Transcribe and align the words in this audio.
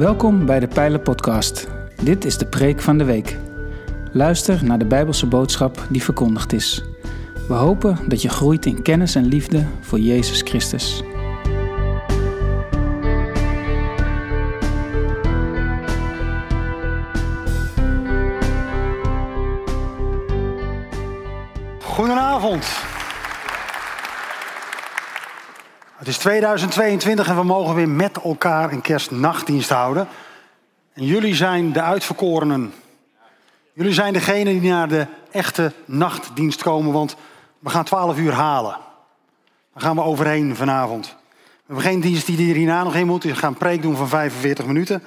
Welkom 0.00 0.46
bij 0.46 0.60
de 0.60 0.68
Pijlen 0.68 1.02
Podcast. 1.02 1.68
Dit 2.02 2.24
is 2.24 2.38
de 2.38 2.46
preek 2.46 2.80
van 2.80 2.98
de 2.98 3.04
week. 3.04 3.36
Luister 4.12 4.64
naar 4.64 4.78
de 4.78 4.84
Bijbelse 4.84 5.26
boodschap 5.26 5.86
die 5.88 6.02
verkondigd 6.02 6.52
is. 6.52 6.84
We 7.48 7.54
hopen 7.54 7.98
dat 8.08 8.22
je 8.22 8.28
groeit 8.28 8.66
in 8.66 8.82
kennis 8.82 9.14
en 9.14 9.24
liefde 9.24 9.66
voor 9.80 9.98
Jezus 9.98 10.42
Christus. 10.42 11.02
Goedenavond. 21.82 22.89
Het 26.00 26.08
is 26.08 26.18
2022 26.18 27.28
en 27.28 27.36
we 27.36 27.42
mogen 27.42 27.74
weer 27.74 27.88
met 27.88 28.16
elkaar 28.22 28.72
een 28.72 28.80
kerstnachtdienst 28.80 29.68
houden. 29.68 30.08
En 30.92 31.04
jullie 31.04 31.34
zijn 31.34 31.72
de 31.72 31.82
uitverkorenen. 31.82 32.72
Jullie 33.72 33.92
zijn 33.92 34.12
degene 34.12 34.60
die 34.60 34.70
naar 34.70 34.88
de 34.88 35.06
echte 35.30 35.72
nachtdienst 35.84 36.62
komen, 36.62 36.92
want 36.92 37.16
we 37.58 37.70
gaan 37.70 37.84
12 37.84 38.18
uur 38.18 38.32
halen. 38.32 38.76
Daar 39.72 39.82
gaan 39.82 39.96
we 39.96 40.02
overheen 40.02 40.56
vanavond. 40.56 41.06
We 41.06 41.62
hebben 41.66 41.84
geen 41.84 42.00
dienst 42.00 42.26
die 42.26 42.50
er 42.50 42.56
hierna 42.56 42.82
nog 42.82 42.94
in 42.94 43.06
moet. 43.06 43.24
We 43.24 43.34
gaan 43.34 43.52
een 43.52 43.58
preek 43.58 43.82
doen 43.82 43.96
van 43.96 44.08
45 44.08 44.66
minuten. 44.66 45.02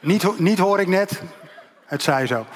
Niet, 0.00 0.38
niet 0.38 0.58
hoor 0.58 0.80
ik 0.80 0.88
net. 0.88 1.22
Het 1.84 2.02
zij 2.02 2.26
zo. 2.26 2.46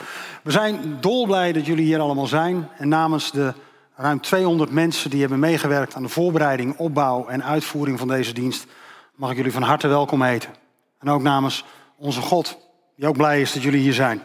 We 0.43 0.51
zijn 0.51 0.97
dolblij 1.01 1.53
dat 1.53 1.67
jullie 1.67 1.85
hier 1.85 2.01
allemaal 2.01 2.27
zijn. 2.27 2.69
En 2.79 2.89
namens 2.89 3.31
de 3.33 3.55
ruim 3.97 4.21
200 4.21 4.71
mensen 4.71 5.11
die 5.11 5.21
hebben 5.21 5.39
meegewerkt 5.39 5.95
aan 5.95 6.03
de 6.03 6.09
voorbereiding, 6.09 6.77
opbouw 6.77 7.27
en 7.27 7.45
uitvoering 7.45 7.99
van 7.99 8.09
deze 8.09 8.33
dienst, 8.33 8.67
mag 9.15 9.31
ik 9.31 9.37
jullie 9.37 9.53
van 9.53 9.63
harte 9.63 9.89
welkom 9.89 10.23
heten. 10.23 10.51
En 10.99 11.11
ook 11.11 11.23
namens 11.23 11.65
onze 11.97 12.21
God, 12.21 12.59
die 12.97 13.09
ook 13.09 13.17
blij 13.17 13.41
is 13.41 13.53
dat 13.53 13.63
jullie 13.63 13.81
hier 13.81 13.93
zijn. 13.93 14.23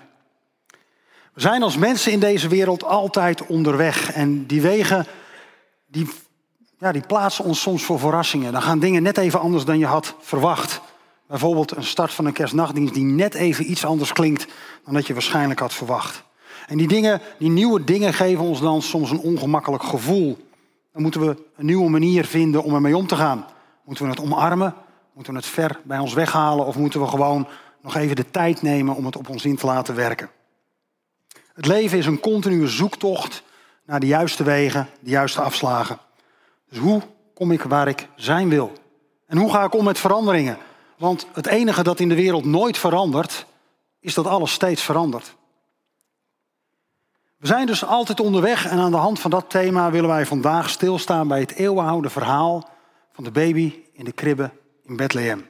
We 1.33 1.41
zijn 1.41 1.63
als 1.63 1.77
mensen 1.77 2.11
in 2.11 2.19
deze 2.19 2.47
wereld 2.47 2.83
altijd 2.83 3.45
onderweg. 3.45 4.11
En 4.11 4.45
die 4.45 4.61
wegen, 4.61 5.05
die, 5.87 6.09
ja, 6.77 6.91
die 6.91 7.05
plaatsen 7.07 7.45
ons 7.45 7.61
soms 7.61 7.83
voor 7.83 7.99
verrassingen. 7.99 8.51
Dan 8.51 8.61
gaan 8.61 8.79
dingen 8.79 9.03
net 9.03 9.17
even 9.17 9.39
anders 9.39 9.65
dan 9.65 9.79
je 9.79 9.85
had 9.85 10.15
verwacht. 10.19 10.81
Bijvoorbeeld 11.27 11.75
een 11.75 11.83
start 11.83 12.13
van 12.13 12.25
een 12.25 12.33
kerstnachtdienst 12.33 12.93
die 12.93 13.03
net 13.03 13.33
even 13.33 13.71
iets 13.71 13.85
anders 13.85 14.13
klinkt 14.13 14.47
dan 14.85 14.93
dat 14.93 15.07
je 15.07 15.13
waarschijnlijk 15.13 15.59
had 15.59 15.73
verwacht. 15.73 16.23
En 16.67 16.77
die 16.77 16.87
dingen, 16.87 17.21
die 17.37 17.49
nieuwe 17.49 17.83
dingen 17.83 18.13
geven 18.13 18.43
ons 18.43 18.59
dan 18.59 18.81
soms 18.81 19.11
een 19.11 19.19
ongemakkelijk 19.19 19.83
gevoel. 19.83 20.37
Dan 20.93 21.01
moeten 21.01 21.21
we 21.21 21.43
een 21.55 21.65
nieuwe 21.65 21.89
manier 21.89 22.25
vinden 22.25 22.63
om 22.63 22.73
ermee 22.73 22.97
om 22.97 23.07
te 23.07 23.15
gaan. 23.15 23.45
Moeten 23.85 24.05
we 24.05 24.11
het 24.11 24.21
omarmen? 24.21 24.75
Moeten 25.13 25.33
we 25.33 25.39
het 25.39 25.47
ver 25.47 25.79
bij 25.83 25.99
ons 25.99 26.13
weghalen? 26.13 26.65
Of 26.65 26.77
moeten 26.77 26.99
we 26.99 27.07
gewoon 27.07 27.47
nog 27.81 27.95
even 27.95 28.15
de 28.15 28.31
tijd 28.31 28.61
nemen 28.61 28.95
om 28.95 29.05
het 29.05 29.15
op 29.15 29.29
ons 29.29 29.45
in 29.45 29.55
te 29.55 29.65
laten 29.65 29.95
werken? 29.95 30.29
Het 31.53 31.65
leven 31.65 31.97
is 31.97 32.05
een 32.05 32.19
continue 32.19 32.67
zoektocht 32.67 33.43
naar 33.85 33.99
de 33.99 34.07
juiste 34.07 34.43
wegen, 34.43 34.87
de 34.99 35.09
juiste 35.09 35.41
afslagen. 35.41 35.97
Dus 36.69 36.77
hoe 36.77 37.01
kom 37.33 37.51
ik 37.51 37.61
waar 37.61 37.87
ik 37.87 38.07
zijn 38.15 38.49
wil? 38.49 38.71
En 39.27 39.37
hoe 39.37 39.51
ga 39.51 39.63
ik 39.63 39.73
om 39.73 39.83
met 39.83 39.99
veranderingen? 39.99 40.57
Want 40.97 41.27
het 41.33 41.47
enige 41.47 41.83
dat 41.83 41.99
in 41.99 42.09
de 42.09 42.15
wereld 42.15 42.45
nooit 42.45 42.77
verandert, 42.77 43.45
is 43.99 44.13
dat 44.13 44.27
alles 44.27 44.51
steeds 44.51 44.81
verandert. 44.81 45.35
We 47.41 47.47
zijn 47.47 47.65
dus 47.65 47.85
altijd 47.85 48.19
onderweg 48.19 48.65
en 48.65 48.79
aan 48.79 48.91
de 48.91 48.97
hand 48.97 49.19
van 49.19 49.31
dat 49.31 49.49
thema 49.49 49.91
willen 49.91 50.09
wij 50.09 50.25
vandaag 50.25 50.69
stilstaan 50.69 51.27
bij 51.27 51.39
het 51.39 51.51
eeuwenoude 51.51 52.09
verhaal 52.09 52.69
van 53.11 53.23
de 53.23 53.31
baby 53.31 53.83
in 53.93 54.05
de 54.05 54.11
kribbe 54.11 54.51
in 54.83 54.95
Bethlehem. 54.95 55.49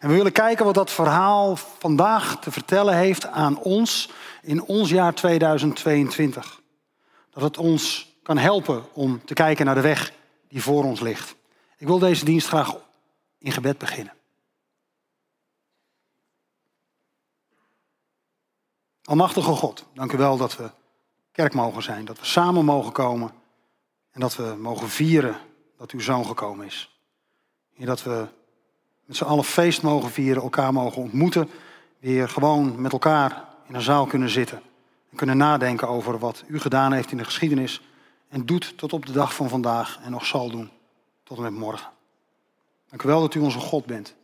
En 0.00 0.08
we 0.08 0.14
willen 0.14 0.32
kijken 0.32 0.64
wat 0.64 0.74
dat 0.74 0.90
verhaal 0.90 1.56
vandaag 1.56 2.40
te 2.40 2.50
vertellen 2.50 2.96
heeft 2.96 3.26
aan 3.26 3.58
ons 3.58 4.10
in 4.42 4.62
ons 4.62 4.90
jaar 4.90 5.14
2022. 5.14 6.60
Dat 7.30 7.42
het 7.42 7.58
ons 7.58 8.14
kan 8.22 8.38
helpen 8.38 8.84
om 8.92 9.24
te 9.24 9.34
kijken 9.34 9.66
naar 9.66 9.74
de 9.74 9.80
weg 9.80 10.12
die 10.48 10.62
voor 10.62 10.84
ons 10.84 11.00
ligt. 11.00 11.34
Ik 11.76 11.86
wil 11.86 11.98
deze 11.98 12.24
dienst 12.24 12.48
graag 12.48 12.76
in 13.38 13.52
gebed 13.52 13.78
beginnen. 13.78 14.14
Almachtige 19.04 19.52
God, 19.52 19.84
dank 19.94 20.12
u 20.12 20.16
wel 20.16 20.36
dat 20.36 20.56
we 20.56 20.70
kerk 21.32 21.54
mogen 21.54 21.82
zijn. 21.82 22.04
Dat 22.04 22.18
we 22.18 22.24
samen 22.24 22.64
mogen 22.64 22.92
komen 22.92 23.30
en 24.12 24.20
dat 24.20 24.36
we 24.36 24.54
mogen 24.58 24.88
vieren 24.88 25.36
dat 25.76 25.90
uw 25.90 26.00
zoon 26.00 26.26
gekomen 26.26 26.66
is. 26.66 27.00
En 27.76 27.86
dat 27.86 28.02
we 28.02 28.26
met 29.04 29.16
z'n 29.16 29.24
allen 29.24 29.44
feest 29.44 29.82
mogen 29.82 30.10
vieren, 30.10 30.42
elkaar 30.42 30.72
mogen 30.72 31.02
ontmoeten. 31.02 31.50
Weer 31.98 32.28
gewoon 32.28 32.80
met 32.80 32.92
elkaar 32.92 33.44
in 33.68 33.74
een 33.74 33.82
zaal 33.82 34.06
kunnen 34.06 34.28
zitten. 34.28 34.62
En 35.10 35.16
kunnen 35.16 35.36
nadenken 35.36 35.88
over 35.88 36.18
wat 36.18 36.44
u 36.46 36.60
gedaan 36.60 36.92
heeft 36.92 37.10
in 37.10 37.16
de 37.16 37.24
geschiedenis. 37.24 37.80
En 38.28 38.46
doet 38.46 38.78
tot 38.78 38.92
op 38.92 39.06
de 39.06 39.12
dag 39.12 39.34
van 39.34 39.48
vandaag 39.48 39.98
en 40.02 40.10
nog 40.10 40.26
zal 40.26 40.50
doen 40.50 40.70
tot 41.22 41.36
en 41.36 41.42
met 41.42 41.52
morgen. 41.52 41.90
Dank 42.88 43.02
u 43.02 43.08
wel 43.08 43.20
dat 43.20 43.34
u 43.34 43.40
onze 43.40 43.58
God 43.58 43.86
bent. 43.86 44.14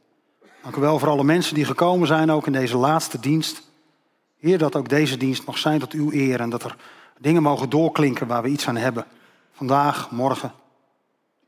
Dank 0.63 0.77
u 0.77 0.81
wel 0.81 0.99
voor 0.99 1.09
alle 1.09 1.25
mensen 1.25 1.55
die 1.55 1.65
gekomen 1.65 2.07
zijn, 2.07 2.31
ook 2.31 2.47
in 2.47 2.53
deze 2.53 2.77
laatste 2.77 3.21
dienst. 3.21 3.63
Heer, 4.39 4.59
dat 4.59 4.77
ook 4.77 4.89
deze 4.89 5.17
dienst 5.17 5.47
mag 5.47 5.59
zijn 5.59 5.79
tot 5.79 5.93
uw 5.93 6.13
eer 6.13 6.41
en 6.41 6.51
dat 6.51 6.65
er 6.65 6.77
dingen 7.19 7.43
mogen 7.43 7.71
doorklinken 7.71 8.27
waar 8.27 8.43
we 8.43 8.49
iets 8.49 8.69
aan 8.69 8.77
hebben. 8.77 9.06
Vandaag, 9.53 10.11
morgen 10.11 10.53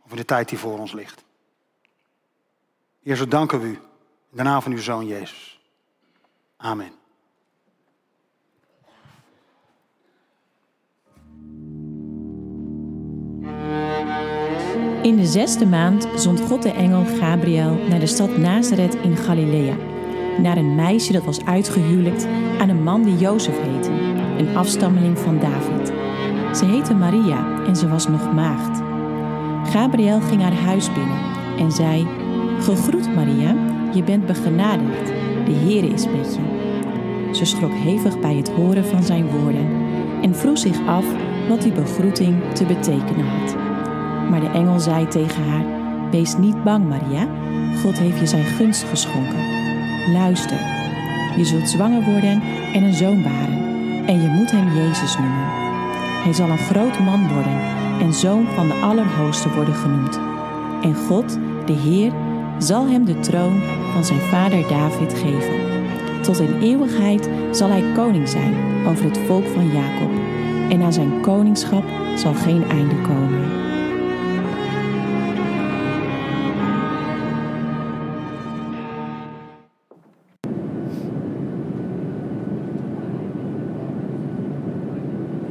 of 0.04 0.10
in 0.10 0.16
de 0.16 0.24
tijd 0.24 0.48
die 0.48 0.58
voor 0.58 0.78
ons 0.78 0.92
ligt. 0.92 1.24
Heer, 3.02 3.16
zo 3.16 3.28
danken 3.28 3.60
we 3.60 3.66
u 3.66 3.78
in 4.30 4.36
de 4.36 4.42
naam 4.42 4.62
van 4.62 4.72
uw 4.72 4.78
Zoon 4.78 5.06
Jezus. 5.06 5.60
Amen. 6.56 6.92
In 15.02 15.16
de 15.16 15.26
zesde 15.26 15.66
maand 15.66 16.08
zond 16.14 16.40
God 16.40 16.62
de 16.62 16.70
engel 16.70 17.04
Gabriel 17.04 17.74
naar 17.74 18.00
de 18.00 18.06
stad 18.06 18.36
Nazareth 18.36 18.94
in 18.94 19.16
Galilea, 19.16 19.76
naar 20.38 20.56
een 20.56 20.74
meisje 20.74 21.12
dat 21.12 21.24
was 21.24 21.44
uitgehuwelijkt 21.44 22.26
aan 22.58 22.68
een 22.68 22.82
man 22.82 23.02
die 23.02 23.16
Jozef 23.16 23.60
heette, 23.60 23.90
een 24.40 24.56
afstammeling 24.56 25.18
van 25.18 25.38
David. 25.38 25.92
Ze 26.56 26.64
heette 26.64 26.94
Maria 26.94 27.64
en 27.66 27.76
ze 27.76 27.88
was 27.88 28.08
nog 28.08 28.32
maagd. 28.32 28.82
Gabriel 29.72 30.20
ging 30.20 30.42
haar 30.42 30.54
huis 30.54 30.92
binnen 30.92 31.18
en 31.58 31.72
zei: 31.72 32.06
Gegroet 32.60 33.14
Maria, 33.14 33.54
je 33.94 34.02
bent 34.02 34.26
begenadigd, 34.26 35.06
de 35.44 35.52
Heer 35.52 35.92
is 35.92 36.06
met 36.06 36.34
je. 36.34 36.58
Ze 37.32 37.44
schrok 37.44 37.72
hevig 37.72 38.20
bij 38.20 38.34
het 38.34 38.50
horen 38.50 38.84
van 38.84 39.02
zijn 39.02 39.30
woorden 39.30 39.68
en 40.22 40.34
vroeg 40.34 40.58
zich 40.58 40.86
af 40.86 41.04
wat 41.48 41.62
die 41.62 41.72
begroeting 41.72 42.42
te 42.54 42.64
betekenen 42.64 43.26
had. 43.26 43.56
Maar 44.30 44.40
de 44.40 44.50
engel 44.52 44.80
zei 44.80 45.08
tegen 45.08 45.44
haar: 45.44 45.64
Wees 46.10 46.36
niet 46.36 46.64
bang, 46.64 46.88
Maria, 46.88 47.26
God 47.82 47.98
heeft 47.98 48.18
je 48.18 48.26
zijn 48.26 48.44
gunst 48.44 48.84
geschonken. 48.84 49.44
Luister, 50.12 50.58
je 51.36 51.44
zult 51.44 51.68
zwanger 51.68 52.04
worden 52.04 52.42
en 52.74 52.82
een 52.82 52.94
zoon 52.94 53.22
baren, 53.22 53.59
en 54.10 54.22
je 54.22 54.28
moet 54.28 54.50
hem 54.50 54.74
Jezus 54.74 55.16
noemen. 55.18 55.46
Hij 56.22 56.32
zal 56.32 56.48
een 56.48 56.58
groot 56.58 56.98
man 56.98 57.28
worden 57.28 57.60
en 58.00 58.12
zoon 58.12 58.46
van 58.54 58.68
de 58.68 58.74
Allerhoogste 58.74 59.50
worden 59.54 59.74
genoemd. 59.74 60.16
En 60.82 60.94
God, 60.94 61.38
de 61.66 61.72
Heer, 61.72 62.12
zal 62.58 62.86
hem 62.86 63.04
de 63.04 63.20
troon 63.20 63.60
van 63.92 64.04
zijn 64.04 64.20
vader 64.20 64.68
David 64.68 65.14
geven. 65.14 65.54
Tot 66.22 66.40
in 66.40 66.60
eeuwigheid 66.60 67.28
zal 67.50 67.68
hij 67.68 67.92
koning 67.94 68.28
zijn 68.28 68.54
over 68.86 69.04
het 69.04 69.18
volk 69.26 69.46
van 69.46 69.72
Jacob. 69.72 70.10
En 70.70 70.82
aan 70.82 70.92
zijn 70.92 71.20
koningschap 71.20 71.84
zal 72.16 72.34
geen 72.34 72.68
einde 72.68 73.00
komen. 73.00 73.69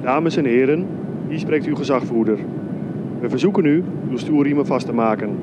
Dames 0.01 0.37
en 0.37 0.45
heren, 0.45 0.85
hier 1.27 1.39
spreekt 1.39 1.65
uw 1.65 1.75
gezagvoerder. 1.75 2.37
We 3.19 3.29
verzoeken 3.29 3.65
u 3.65 3.83
uw 4.09 4.17
stoelriemen 4.17 4.65
vast 4.65 4.85
te 4.85 4.93
maken. 4.93 5.37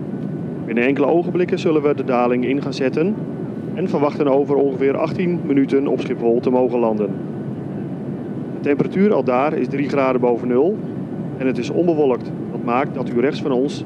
Binnen 0.65 0.85
enkele 0.85 1.07
ogenblikken 1.07 1.59
zullen 1.59 1.83
we 1.83 1.95
de 1.95 2.05
daling 2.05 2.47
in 2.47 2.63
gaan 2.63 2.73
zetten 2.73 3.15
en 3.75 3.89
verwachten 3.89 4.29
over 4.29 4.57
ongeveer 4.57 4.97
18 4.97 5.41
minuten 5.47 5.87
op 5.87 6.01
Schiphol 6.01 6.41
te 6.41 6.51
mogen 6.51 6.79
landen. 6.79 7.11
De 8.55 8.61
temperatuur 8.61 9.13
al 9.13 9.25
daar 9.25 9.53
is 9.53 9.69
3 9.69 9.89
graden 9.89 10.21
boven 10.21 10.49
nul 10.49 10.79
en 11.39 11.47
het 11.47 11.59
is 11.59 11.71
onbewolkt. 11.71 12.31
Dat 12.51 12.65
maakt 12.65 12.95
dat 12.95 13.09
u 13.09 13.21
rechts 13.21 13.43
van 13.43 13.53
ons 13.53 13.85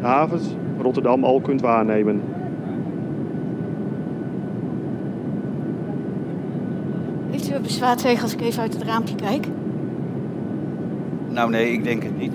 de 0.00 0.06
havens 0.06 0.56
Rotterdam 0.80 1.24
al 1.24 1.40
kunt 1.40 1.60
waarnemen. 1.60 2.20
Heeft 7.30 7.50
u 7.50 7.60
bezwaar 7.60 7.96
tegen 7.96 8.22
als 8.22 8.34
ik 8.34 8.40
even 8.40 8.62
uit 8.62 8.74
het 8.74 8.82
raampje 8.82 9.14
kijk? 9.14 9.46
Nou 11.36 11.50
nee, 11.50 11.72
ik 11.72 11.84
denk 11.84 12.02
het 12.02 12.18
niet. 12.18 12.32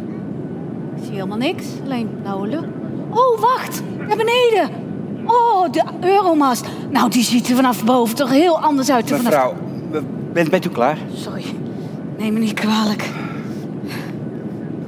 Ik 0.95 1.03
zie 1.03 1.13
helemaal 1.13 1.37
niks, 1.37 1.65
alleen 1.83 2.09
blauwe 2.21 2.47
lucht. 2.47 2.65
Oh, 3.09 3.39
wacht! 3.39 3.83
Naar 4.07 4.17
beneden! 4.17 4.69
Oh, 5.25 5.71
de 5.71 5.83
Euromast. 6.01 6.65
Nou, 6.89 7.09
die 7.09 7.23
ziet 7.23 7.49
er 7.49 7.55
vanaf 7.55 7.83
boven 7.83 8.15
toch 8.15 8.29
heel 8.29 8.59
anders 8.59 8.91
uit 8.91 9.07
dan 9.07 9.17
vanaf... 9.17 9.33
Mevrouw, 9.33 9.55
bent, 10.33 10.49
bent 10.49 10.65
u 10.65 10.69
klaar? 10.69 10.97
Sorry, 11.13 11.43
neem 12.17 12.33
me 12.33 12.39
niet 12.39 12.53
kwalijk. 12.53 13.09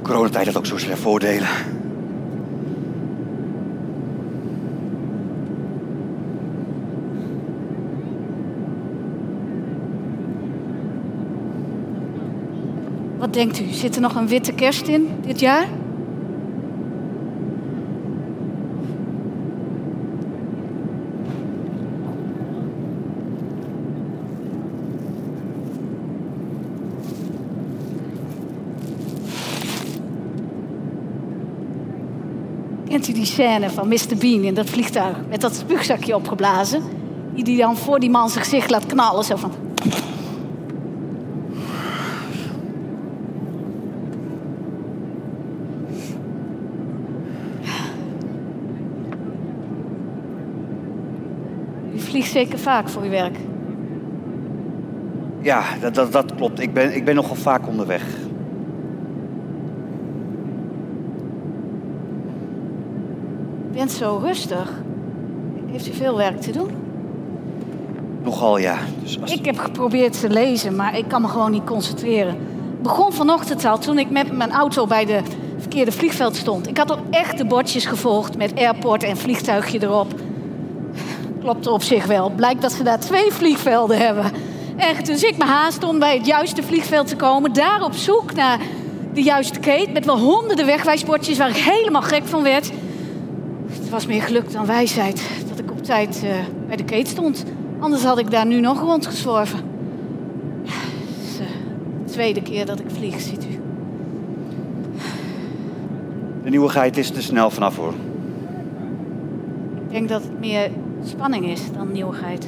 Coronatijd 0.02 0.46
had 0.46 0.56
ook 0.56 0.66
zo 0.66 0.78
zijn 0.78 0.96
voordelen. 0.96 1.48
Denkt 13.34 13.60
u, 13.60 13.64
zit 13.70 13.94
er 13.94 14.00
nog 14.00 14.14
een 14.14 14.28
witte 14.28 14.52
kerst 14.52 14.86
in 14.86 15.08
dit 15.26 15.40
jaar? 15.40 15.66
Kent 32.88 33.08
u 33.08 33.12
die 33.12 33.24
scène 33.24 33.70
van 33.70 33.88
Mr. 33.88 34.16
Bean 34.18 34.42
in 34.42 34.54
dat 34.54 34.70
vliegtuig 34.70 35.16
met 35.28 35.40
dat 35.40 35.54
spuugzakje 35.54 36.14
opgeblazen? 36.14 36.82
Die 37.34 37.44
die 37.44 37.56
dan 37.56 37.76
voor 37.76 38.00
die 38.00 38.10
man 38.10 38.30
zijn 38.30 38.44
gezicht 38.44 38.70
laat 38.70 38.86
knallen, 38.86 39.24
zo 39.24 39.36
van... 39.36 39.52
U 51.94 52.00
vliegt 52.24 52.48
zeker 52.48 52.58
vaak 52.58 52.88
voor 52.88 53.02
uw 53.02 53.10
werk. 53.10 53.36
Ja, 55.40 55.62
dat, 55.80 55.94
dat, 55.94 56.12
dat 56.12 56.34
klopt. 56.34 56.60
Ik 56.60 56.72
ben, 56.72 56.96
ik 56.96 57.04
ben 57.04 57.14
nogal 57.14 57.36
vaak 57.36 57.66
onderweg. 57.66 58.02
U 63.70 63.76
bent 63.76 63.92
zo 63.92 64.20
rustig. 64.22 64.72
Heeft 65.70 65.88
u 65.88 65.92
veel 65.92 66.16
werk 66.16 66.40
te 66.40 66.52
doen? 66.52 66.70
Nogal, 68.22 68.58
ja. 68.58 68.78
Dus 69.02 69.20
als... 69.20 69.32
Ik 69.32 69.44
heb 69.44 69.58
geprobeerd 69.58 70.20
te 70.20 70.30
lezen, 70.30 70.76
maar 70.76 70.98
ik 70.98 71.08
kan 71.08 71.22
me 71.22 71.28
gewoon 71.28 71.50
niet 71.50 71.64
concentreren. 71.64 72.34
Het 72.70 72.82
begon 72.82 73.12
vanochtend 73.12 73.64
al 73.64 73.78
toen 73.78 73.98
ik 73.98 74.10
met 74.10 74.36
mijn 74.36 74.52
auto 74.52 74.86
bij 74.86 75.04
de 75.04 75.20
verkeerde 75.58 75.92
vliegveld 75.92 76.36
stond. 76.36 76.68
Ik 76.68 76.76
had 76.76 76.92
ook 76.92 77.02
echt 77.10 77.38
de 77.38 77.44
bordjes 77.44 77.86
gevolgd 77.86 78.36
met 78.36 78.54
airport 78.56 79.02
en 79.02 79.16
vliegtuigje 79.16 79.82
erop. 79.82 80.14
Klopte 81.44 81.70
op 81.70 81.82
zich 81.82 82.06
wel. 82.06 82.30
Blijkt 82.30 82.62
dat 82.62 82.72
ze 82.72 82.82
daar 82.82 83.00
twee 83.00 83.32
vliegvelden 83.32 83.98
hebben. 83.98 84.24
Echt, 84.76 85.06
dus 85.06 85.22
ik 85.22 85.36
me 85.38 85.44
haast 85.44 85.84
om 85.84 85.98
bij 85.98 86.16
het 86.16 86.26
juiste 86.26 86.62
vliegveld 86.62 87.06
te 87.06 87.16
komen. 87.16 87.52
Daar 87.52 87.82
op 87.82 87.94
zoek 87.94 88.34
naar 88.34 88.60
de 89.14 89.22
juiste 89.22 89.60
keet. 89.60 89.92
Met 89.92 90.04
wel 90.04 90.18
honderden 90.18 90.66
wegwijsbordjes 90.66 91.38
waar 91.38 91.48
ik 91.48 91.56
helemaal 91.56 92.02
gek 92.02 92.24
van 92.24 92.42
werd. 92.42 92.70
Het 93.66 93.90
was 93.90 94.06
meer 94.06 94.22
geluk 94.22 94.52
dan 94.52 94.66
wijsheid 94.66 95.22
dat 95.48 95.58
ik 95.58 95.70
op 95.70 95.82
tijd 95.82 96.22
eh, 96.24 96.30
bij 96.66 96.76
de 96.76 96.84
keet 96.84 97.08
stond. 97.08 97.44
Anders 97.78 98.04
had 98.04 98.18
ik 98.18 98.30
daar 98.30 98.46
nu 98.46 98.60
nog 98.60 98.80
rondgezworven. 98.80 99.58
Het 100.64 101.32
is 101.32 101.38
eh, 101.38 101.46
de 102.04 102.12
tweede 102.12 102.42
keer 102.42 102.66
dat 102.66 102.80
ik 102.80 102.86
vlieg, 102.88 103.20
ziet 103.20 103.44
u. 103.44 103.60
De 106.44 106.50
nieuwigheid 106.50 106.96
is 106.96 107.10
te 107.10 107.22
snel 107.22 107.50
vanaf 107.50 107.76
hoor. 107.76 107.94
Ik 109.86 109.90
denk 109.90 110.08
dat 110.08 110.22
het 110.22 110.40
meer 110.40 110.70
spanning 111.04 111.46
is 111.46 111.72
dan 111.72 111.92
nieuwigheid. 111.92 112.46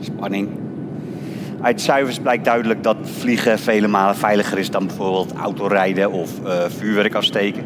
Spanning. 0.00 0.48
Uit 1.60 1.80
cijfers 1.80 2.18
blijkt 2.18 2.44
duidelijk 2.44 2.82
dat 2.82 2.96
vliegen 3.02 3.58
vele 3.58 3.88
malen 3.88 4.16
veiliger 4.16 4.58
is 4.58 4.70
dan 4.70 4.86
bijvoorbeeld 4.86 5.32
autorijden 5.32 6.12
of 6.12 6.44
eh, 6.44 6.64
vuurwerk 6.68 7.14
afsteken. 7.14 7.64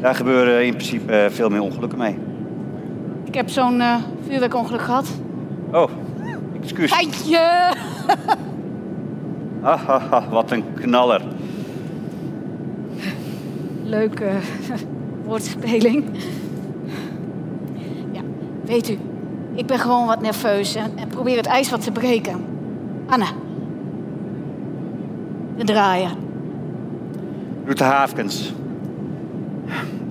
Daar 0.00 0.14
gebeuren 0.14 0.66
in 0.66 0.72
principe 0.72 1.12
eh, 1.12 1.30
veel 1.30 1.48
meer 1.48 1.60
ongelukken 1.60 1.98
mee. 1.98 2.18
Ik 3.24 3.34
heb 3.34 3.48
zo'n 3.48 3.80
eh, 3.80 3.96
vuurwerkongeluk 4.26 4.82
gehad. 4.82 5.08
Oh, 5.72 5.90
excuus. 6.60 6.92
Geitje! 6.92 7.40
Ah, 9.64 9.88
ah, 9.88 10.12
ah, 10.12 10.30
wat 10.30 10.50
een 10.50 10.64
knaller. 10.74 11.20
Leuke 13.84 14.30
woordspeling. 15.26 16.04
Weet 18.64 18.90
u, 18.90 18.98
ik 19.54 19.66
ben 19.66 19.78
gewoon 19.78 20.06
wat 20.06 20.20
nerveus 20.20 20.74
en, 20.74 21.08
probeer 21.08 21.36
het 21.36 21.46
ijs 21.46 21.70
wat 21.70 21.84
te 21.84 21.92
breken. 21.92 22.44
Anna. 23.06 23.26
De 25.56 25.64
draaier. 25.64 26.10
Rutte 27.64 27.84
Haafkens. 27.84 28.52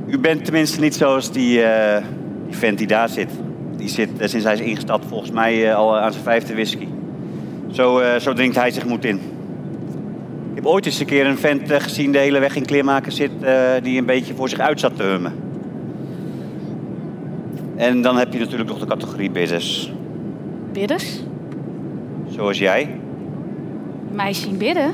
U 0.07 0.19
bent 0.19 0.43
tenminste 0.43 0.79
niet 0.79 0.95
zoals 0.95 1.31
die, 1.31 1.63
eh, 1.63 2.03
die 2.47 2.57
vent 2.57 2.77
die 2.77 2.87
daar 2.87 3.09
zit. 3.09 3.29
Die 3.77 3.89
zit 3.89 4.09
eh, 4.17 4.27
sinds 4.27 4.45
hij 4.45 4.53
is 4.53 4.59
ingestapt 4.59 5.05
volgens 5.07 5.31
mij 5.31 5.69
eh, 5.69 5.75
al 5.75 5.97
aan 5.97 6.11
zijn 6.11 6.23
vijfde 6.23 6.53
whisky. 6.53 6.87
Zo, 7.71 8.01
zo 8.19 8.33
drinkt 8.33 8.55
hij 8.55 8.71
zich 8.71 8.85
moed 8.85 9.05
in. 9.05 9.15
Ik 10.49 10.55
heb 10.55 10.65
ooit 10.65 10.85
eens 10.85 10.99
een 10.99 11.05
keer 11.05 11.25
een 11.25 11.37
vent 11.37 11.71
gezien 11.71 12.11
de 12.11 12.17
hele 12.17 12.39
weg 12.39 12.55
in 12.55 12.65
kleermaker 12.65 13.11
zit... 13.11 13.31
die 13.83 13.97
een 13.97 14.05
beetje 14.05 14.33
voor 14.35 14.49
zich 14.49 14.59
uit 14.59 14.79
zat 14.79 14.95
te 14.95 15.03
hummen. 15.03 15.50
En 17.81 18.01
dan 18.01 18.17
heb 18.17 18.33
je 18.33 18.39
natuurlijk 18.39 18.69
nog 18.69 18.79
de 18.79 18.85
categorie 18.85 19.31
bidders. 19.31 19.93
Bidders? 20.71 21.23
Zoals 22.29 22.57
jij, 22.57 22.95
Mij 24.11 24.33
zien 24.33 24.57
bidden? 24.57 24.93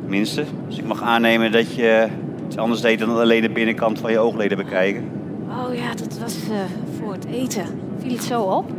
tenminste. 0.00 0.44
Dus 0.68 0.78
ik 0.78 0.84
mag 0.84 1.02
aannemen 1.02 1.52
dat 1.52 1.74
je 1.74 2.08
iets 2.46 2.56
anders 2.56 2.80
deed 2.80 2.98
dan 2.98 3.18
alleen 3.18 3.40
de 3.40 3.50
binnenkant 3.50 3.98
van 3.98 4.10
je 4.10 4.18
oogleden 4.18 4.56
bekijken. 4.56 5.04
Oh 5.48 5.74
ja, 5.74 5.94
dat 5.94 6.18
was 6.18 6.36
eh, 6.50 6.56
voor 6.98 7.12
het 7.12 7.24
eten. 7.24 7.64
Viel 7.98 8.10
het 8.12 8.22
zo 8.22 8.42
op? 8.42 8.70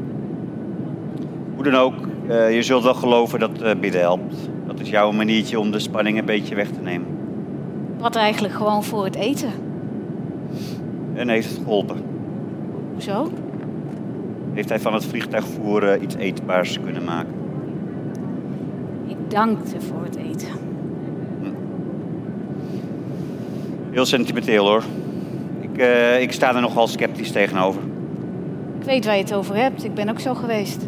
Hoe 1.56 1.64
dan 1.64 1.76
ook, 1.76 1.94
eh, 2.28 2.56
je 2.56 2.62
zult 2.62 2.84
wel 2.84 2.94
geloven 2.94 3.40
dat 3.40 3.62
eh, 3.62 3.76
bidden 3.80 4.02
helpt. 4.02 4.36
Dat 4.68 4.80
is 4.80 4.90
jouw 4.90 5.12
maniertje 5.12 5.60
om 5.60 5.72
de 5.72 5.80
spanning 5.80 6.20
een 6.20 6.26
beetje 6.26 6.56
weg 6.56 6.68
te 6.68 6.82
nemen. 6.82 7.08
Wat 7.98 8.16
eigenlijk 8.16 8.54
gewoon 8.54 8.84
voor 8.84 9.04
het 9.04 9.16
eten. 9.16 9.52
En 11.14 11.30
heeft 11.30 11.50
het 11.50 11.58
geholpen? 11.64 12.13
Hoezo? 13.06 13.32
Heeft 14.54 14.70
hij 14.70 14.80
van 14.80 14.94
het 14.94 15.06
vliegtuigvoer 15.06 15.90
eh, 15.90 16.02
iets 16.02 16.16
eetbaars 16.16 16.80
kunnen 16.84 17.04
maken? 17.04 17.34
Ik 19.08 19.18
dankte 19.28 19.82
voor 19.82 20.04
het 20.04 20.16
eten. 20.16 20.48
Heel 23.92 24.06
sentimenteel 24.06 24.68
hoor. 24.68 24.84
Ik, 25.62 25.78
eh, 25.78 26.22
ik 26.22 26.32
sta 26.32 26.56
er 26.56 26.62
nogal 26.62 26.88
sceptisch 26.88 27.32
tegenover. 27.32 27.82
Ik 28.80 28.86
weet 28.86 29.06
waar 29.06 29.16
je 29.16 29.22
het 29.22 29.34
over 29.34 29.56
hebt. 29.56 29.84
Ik 29.84 29.94
ben 29.94 30.10
ook 30.10 30.20
zo 30.20 30.34
geweest. 30.34 30.88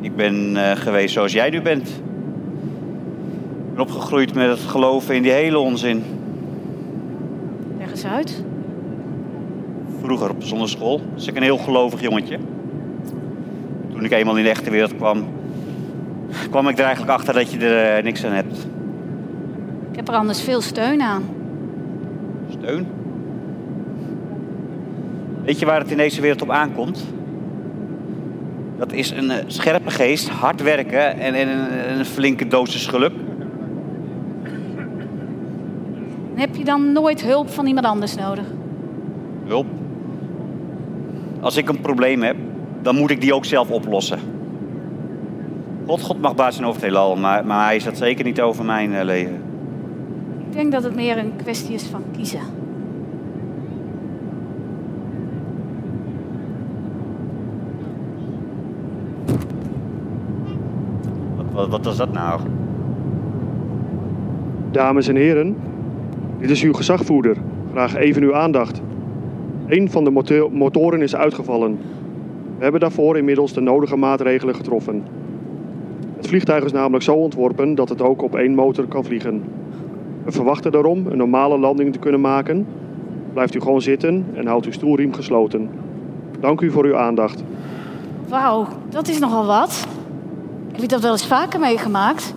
Ik 0.00 0.16
ben 0.16 0.56
eh, 0.56 0.76
geweest 0.76 1.14
zoals 1.14 1.32
jij 1.32 1.50
nu 1.50 1.62
bent. 1.62 1.88
Ik 1.88 3.74
ben 3.74 3.82
opgegroeid 3.82 4.34
met 4.34 4.48
het 4.48 4.58
geloven 4.58 5.14
in 5.14 5.22
die 5.22 5.32
hele 5.32 5.58
onzin. 5.58 6.02
Leg 7.78 7.90
eens 7.90 8.04
uit. 8.04 8.44
Vroeger 10.08 10.30
op 10.30 10.42
zonneschool 10.42 11.00
was 11.14 11.26
ik 11.26 11.36
een 11.36 11.42
heel 11.42 11.56
gelovig 11.56 12.00
jongetje. 12.00 12.38
Toen 13.92 14.04
ik 14.04 14.10
eenmaal 14.10 14.36
in 14.36 14.42
de 14.42 14.50
echte 14.50 14.70
wereld 14.70 14.96
kwam, 14.96 15.28
kwam 16.50 16.68
ik 16.68 16.78
er 16.78 16.84
eigenlijk 16.84 17.12
achter 17.12 17.34
dat 17.34 17.52
je 17.52 17.58
er 17.58 17.96
eh, 17.96 18.04
niks 18.04 18.24
aan 18.24 18.32
hebt. 18.32 18.66
Ik 19.90 19.96
heb 19.96 20.08
er 20.08 20.14
anders 20.14 20.42
veel 20.42 20.60
steun 20.60 21.02
aan. 21.02 21.22
Steun. 22.50 22.86
Weet 25.44 25.58
je 25.58 25.66
waar 25.66 25.80
het 25.80 25.90
in 25.90 25.96
deze 25.96 26.20
wereld 26.20 26.42
op 26.42 26.50
aankomt? 26.50 27.04
Dat 28.78 28.92
is 28.92 29.10
een 29.10 29.30
eh, 29.30 29.44
scherpe 29.46 29.90
geest, 29.90 30.28
hard 30.28 30.62
werken 30.62 31.18
en, 31.18 31.34
en 31.34 31.48
een, 31.48 31.98
een 31.98 32.04
flinke 32.04 32.46
dosis 32.46 32.86
geluk. 32.86 33.12
Heb 36.34 36.56
je 36.56 36.64
dan 36.64 36.92
nooit 36.92 37.22
hulp 37.22 37.50
van 37.50 37.66
iemand 37.66 37.86
anders 37.86 38.14
nodig? 38.14 38.44
Hulp. 39.46 39.77
Als 41.40 41.56
ik 41.56 41.68
een 41.68 41.80
probleem 41.80 42.22
heb, 42.22 42.36
dan 42.82 42.96
moet 42.96 43.10
ik 43.10 43.20
die 43.20 43.34
ook 43.34 43.44
zelf 43.44 43.70
oplossen. 43.70 44.18
God, 45.86 46.02
God 46.02 46.20
mag 46.20 46.34
baas 46.34 46.54
zijn 46.54 46.66
over 46.66 46.80
het 46.80 46.90
heelal, 46.90 47.16
maar, 47.16 47.46
maar 47.46 47.66
hij 47.66 47.76
is 47.76 47.84
dat 47.84 47.96
zeker 47.96 48.24
niet 48.24 48.40
over 48.40 48.64
mijn 48.64 48.94
eh, 48.94 49.04
leven. 49.04 49.42
Ik 50.46 50.52
denk 50.52 50.72
dat 50.72 50.82
het 50.82 50.94
meer 50.94 51.18
een 51.18 51.32
kwestie 51.36 51.74
is 51.74 51.82
van 51.82 52.02
kiezen. 52.16 52.40
Wat, 61.36 61.46
wat, 61.52 61.68
wat 61.68 61.84
was 61.84 61.96
dat 61.96 62.12
nou? 62.12 62.40
Dames 64.70 65.08
en 65.08 65.16
heren, 65.16 65.56
dit 66.38 66.50
is 66.50 66.62
uw 66.62 66.72
gezagvoerder. 66.72 67.36
Graag 67.72 67.94
even 67.94 68.22
uw 68.22 68.34
aandacht. 68.34 68.80
Een 69.68 69.90
van 69.90 70.04
de 70.04 70.10
moto- 70.10 70.50
motoren 70.52 71.02
is 71.02 71.16
uitgevallen. 71.16 71.78
We 72.56 72.62
hebben 72.62 72.80
daarvoor 72.80 73.16
inmiddels 73.16 73.52
de 73.52 73.60
nodige 73.60 73.96
maatregelen 73.96 74.54
getroffen. 74.54 75.04
Het 76.16 76.26
vliegtuig 76.26 76.64
is 76.64 76.72
namelijk 76.72 77.04
zo 77.04 77.14
ontworpen 77.14 77.74
dat 77.74 77.88
het 77.88 78.02
ook 78.02 78.22
op 78.22 78.36
één 78.36 78.54
motor 78.54 78.86
kan 78.86 79.04
vliegen. 79.04 79.42
We 80.24 80.32
verwachten 80.32 80.72
daarom 80.72 81.06
een 81.06 81.16
normale 81.16 81.58
landing 81.58 81.92
te 81.92 81.98
kunnen 81.98 82.20
maken. 82.20 82.66
Blijft 83.32 83.54
u 83.54 83.60
gewoon 83.60 83.82
zitten 83.82 84.26
en 84.34 84.46
houdt 84.46 84.66
uw 84.66 84.72
stoelriem 84.72 85.14
gesloten. 85.14 85.70
Dank 86.40 86.60
u 86.60 86.70
voor 86.70 86.84
uw 86.84 86.96
aandacht. 86.96 87.42
Wauw, 88.28 88.66
dat 88.90 89.08
is 89.08 89.18
nogal 89.18 89.46
wat. 89.46 89.86
Heb 90.72 90.80
je 90.80 90.88
dat 90.88 91.00
wel 91.00 91.12
eens 91.12 91.26
vaker 91.26 91.60
meegemaakt? 91.60 92.34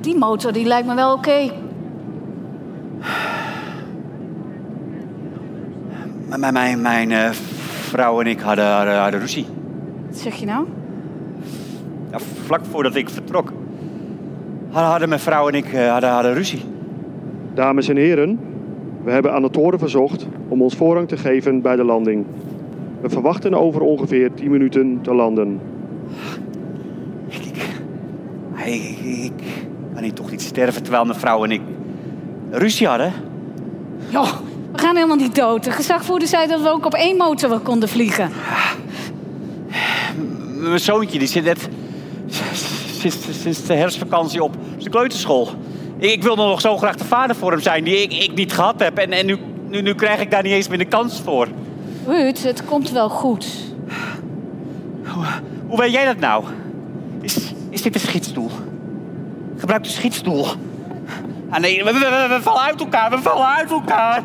Die 0.00 0.16
motor 0.18 0.52
die 0.52 0.66
lijkt 0.66 0.86
me 0.86 0.94
wel 0.94 1.12
oké. 1.12 1.50
Mijn, 6.38 6.52
mijn, 6.52 6.80
mijn 6.80 7.12
eh, 7.12 7.30
vrouw 7.30 8.20
en 8.20 8.26
ik 8.26 8.40
hadden, 8.40 8.66
hadden, 8.66 8.98
hadden 8.98 9.20
ruzie. 9.20 9.46
Wat 10.06 10.18
zeg 10.18 10.34
je 10.34 10.46
nou? 10.46 10.66
Ja, 12.10 12.18
vlak 12.44 12.64
voordat 12.70 12.94
ik 12.94 13.08
vertrok. 13.08 13.52
Hadden, 14.70 14.90
hadden 14.90 15.08
mijn 15.08 15.20
vrouw 15.20 15.48
en 15.48 15.54
ik 15.54 15.72
eh, 15.72 15.90
hadden, 15.90 16.10
hadden 16.10 16.34
ruzie. 16.34 16.64
Dames 17.54 17.88
en 17.88 17.96
heren, 17.96 18.40
we 19.04 19.10
hebben 19.10 19.32
aan 19.32 19.42
de 19.42 19.50
toren 19.50 19.78
verzocht 19.78 20.26
om 20.48 20.62
ons 20.62 20.76
voorrang 20.76 21.08
te 21.08 21.16
geven 21.16 21.62
bij 21.62 21.76
de 21.76 21.84
landing. 21.84 22.26
We 23.00 23.08
verwachten 23.08 23.54
over 23.54 23.80
ongeveer 23.80 24.34
10 24.34 24.50
minuten 24.50 24.98
te 25.02 25.14
landen. 25.14 25.60
Ik, 27.28 27.44
ik, 28.64 28.98
ik 29.02 29.32
kan 29.94 30.02
hier 30.02 30.12
toch 30.12 30.30
niet 30.30 30.42
sterven 30.42 30.82
terwijl 30.82 31.04
mijn 31.04 31.18
vrouw 31.18 31.44
en 31.44 31.50
ik 31.50 31.62
ruzie 32.50 32.86
hadden. 32.86 33.12
Joh, 34.08 34.32
we 34.72 34.78
gaan 34.78 34.94
helemaal 34.94 35.16
niet 35.16 35.34
dood. 35.34 35.64
De 35.64 35.70
gezagvoerder 35.70 36.28
zei 36.28 36.46
dat 36.46 36.60
we 36.62 36.68
ook 36.68 36.84
op 36.86 36.94
één 36.94 37.16
motor 37.16 37.58
konden 37.58 37.88
vliegen. 37.88 38.30
M- 40.16 40.62
Mijn 40.68 40.80
zoontje 40.80 41.18
die 41.18 41.28
zit 41.28 41.44
net 41.44 41.68
sinds, 43.00 43.16
sinds 43.42 43.66
de 43.66 43.74
herfstvakantie 43.74 44.42
op 44.42 44.54
zijn 44.78 44.90
kleuterschool. 44.90 45.48
Ik, 45.98 46.10
ik 46.10 46.22
wilde 46.22 46.42
nog 46.42 46.60
zo 46.60 46.76
graag 46.76 46.96
de 46.96 47.04
vader 47.04 47.36
voor 47.36 47.50
hem 47.50 47.60
zijn 47.60 47.84
die 47.84 48.02
ik, 48.02 48.12
ik 48.12 48.34
niet 48.34 48.52
gehad 48.52 48.80
heb. 48.80 48.98
En, 48.98 49.12
en 49.12 49.26
nu, 49.26 49.38
nu, 49.68 49.80
nu 49.82 49.94
krijg 49.94 50.20
ik 50.20 50.30
daar 50.30 50.42
niet 50.42 50.52
eens 50.52 50.68
meer 50.68 50.78
de 50.78 50.84
kans 50.84 51.20
voor. 51.24 51.48
Ruud, 52.06 52.38
het 52.42 52.64
komt 52.64 52.90
wel 52.90 53.08
goed. 53.08 53.46
Hoe 55.66 55.78
weet 55.78 55.92
jij 55.92 56.04
dat 56.04 56.18
nou? 56.18 56.44
Is, 57.20 57.36
is 57.70 57.82
dit 57.82 57.94
een 57.94 58.00
schietstoel? 58.00 58.50
Gebruik 59.58 59.82
de 59.84 59.88
schietstoel. 59.90 60.46
Ah 61.50 61.60
nee, 61.60 61.84
we, 61.84 61.92
we, 61.92 61.98
we- 61.98 62.34
we 62.36 62.42
vallen 62.42 62.60
uit 62.62 62.80
elkaar, 62.80 63.10
we 63.10 63.18
vallen 63.18 63.46
uit 63.46 63.70
elkaar. 63.70 64.22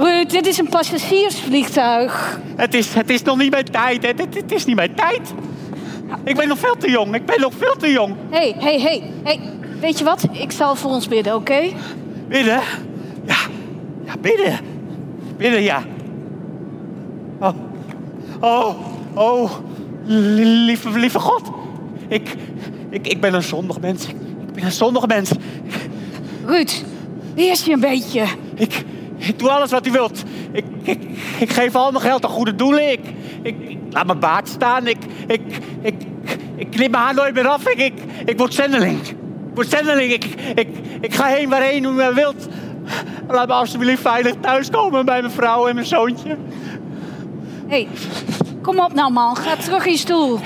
Ruud, 0.00 0.30
dit 0.30 0.46
is 0.46 0.58
een 0.58 0.68
passagiersvliegtuig. 0.68 2.40
Het 2.56 2.74
is, 2.74 2.94
het 2.94 3.10
is 3.10 3.22
nog 3.22 3.36
niet 3.38 3.50
mijn 3.50 3.64
tijd. 3.64 4.06
Het, 4.06 4.34
het 4.34 4.52
is 4.52 4.64
niet 4.64 4.76
mijn 4.76 4.94
tijd. 4.94 5.32
Ik 6.24 6.36
ben 6.36 6.48
nog 6.48 6.58
veel 6.58 6.76
te 6.76 6.90
jong, 6.90 7.14
ik 7.14 7.26
ben 7.26 7.40
nog 7.40 7.52
veel 7.58 7.74
te 7.78 7.90
jong. 7.90 8.14
Hé, 8.30 8.52
hé, 8.58 8.80
hé. 8.80 9.02
Hey, 9.22 9.40
weet 9.80 9.98
je 9.98 10.04
wat? 10.04 10.24
Ik 10.32 10.52
zal 10.52 10.76
voor 10.76 10.90
ons 10.90 11.08
bidden, 11.08 11.34
oké? 11.34 11.60
Bidden? 12.28 12.60
Ja, 13.26 13.36
ja, 14.04 14.12
bidden. 14.20 14.58
Bidden, 15.36 15.62
ja. 15.62 15.82
Oh, 17.40 17.54
oh, 18.40 18.74
oh, 19.14 19.50
lieve, 20.06 20.98
lieve 20.98 21.18
God. 21.18 21.50
Ik, 22.08 22.34
ik, 22.90 23.06
ik 23.06 23.20
ben 23.20 23.34
een 23.34 23.42
zondig 23.42 23.80
mens. 23.80 24.06
Ik 24.06 24.52
ben 24.54 24.64
een 24.64 24.72
zondig 24.72 25.06
mens. 25.06 25.30
Ruud, 26.46 26.84
wees 27.34 27.64
je 27.64 27.72
een 27.72 27.80
beetje. 27.80 28.24
Ik, 28.54 28.84
ik 29.20 29.38
doe 29.38 29.50
alles 29.50 29.70
wat 29.70 29.86
u 29.86 29.90
wilt. 29.90 30.22
Ik, 30.52 30.64
ik, 30.82 31.02
ik 31.38 31.50
geef 31.50 31.74
al 31.74 31.90
mijn 31.90 32.04
geld 32.04 32.24
aan 32.24 32.30
goede 32.30 32.54
doelen. 32.54 32.92
Ik, 32.92 33.00
ik, 33.42 33.56
ik 33.68 33.78
laat 33.90 34.06
mijn 34.06 34.18
baard 34.18 34.48
staan. 34.48 34.86
Ik, 34.86 34.98
ik, 35.26 35.40
ik, 35.82 35.94
ik 36.56 36.70
knip 36.70 36.90
mijn 36.90 37.02
haar 37.02 37.14
nooit 37.14 37.34
meer 37.34 37.48
af. 37.48 37.68
Ik, 37.68 37.78
ik, 37.78 37.94
ik 38.24 38.38
word 38.38 38.54
zendeling. 38.54 39.00
Ik 39.08 39.16
word 39.54 39.68
zendeling. 39.68 40.12
Ik, 40.12 40.24
ik, 40.54 40.68
ik 41.00 41.14
ga 41.14 41.26
heen 41.26 41.48
waarheen 41.48 41.84
u 41.84 41.88
maar 41.88 42.14
wilt. 42.14 42.48
Laat 43.28 43.46
me 43.46 43.52
alsjeblieft 43.52 44.02
veilig 44.02 44.34
thuiskomen 44.40 45.04
bij 45.04 45.20
mijn 45.20 45.32
vrouw 45.32 45.66
en 45.66 45.74
mijn 45.74 45.86
zoontje. 45.86 46.36
Hé, 47.66 47.76
hey, 47.76 47.88
kom 48.62 48.78
op 48.78 48.94
nou 48.94 49.12
man. 49.12 49.36
Ga 49.36 49.56
terug 49.56 49.86
in 49.86 49.92
je 49.92 49.98
stoel. 49.98 50.38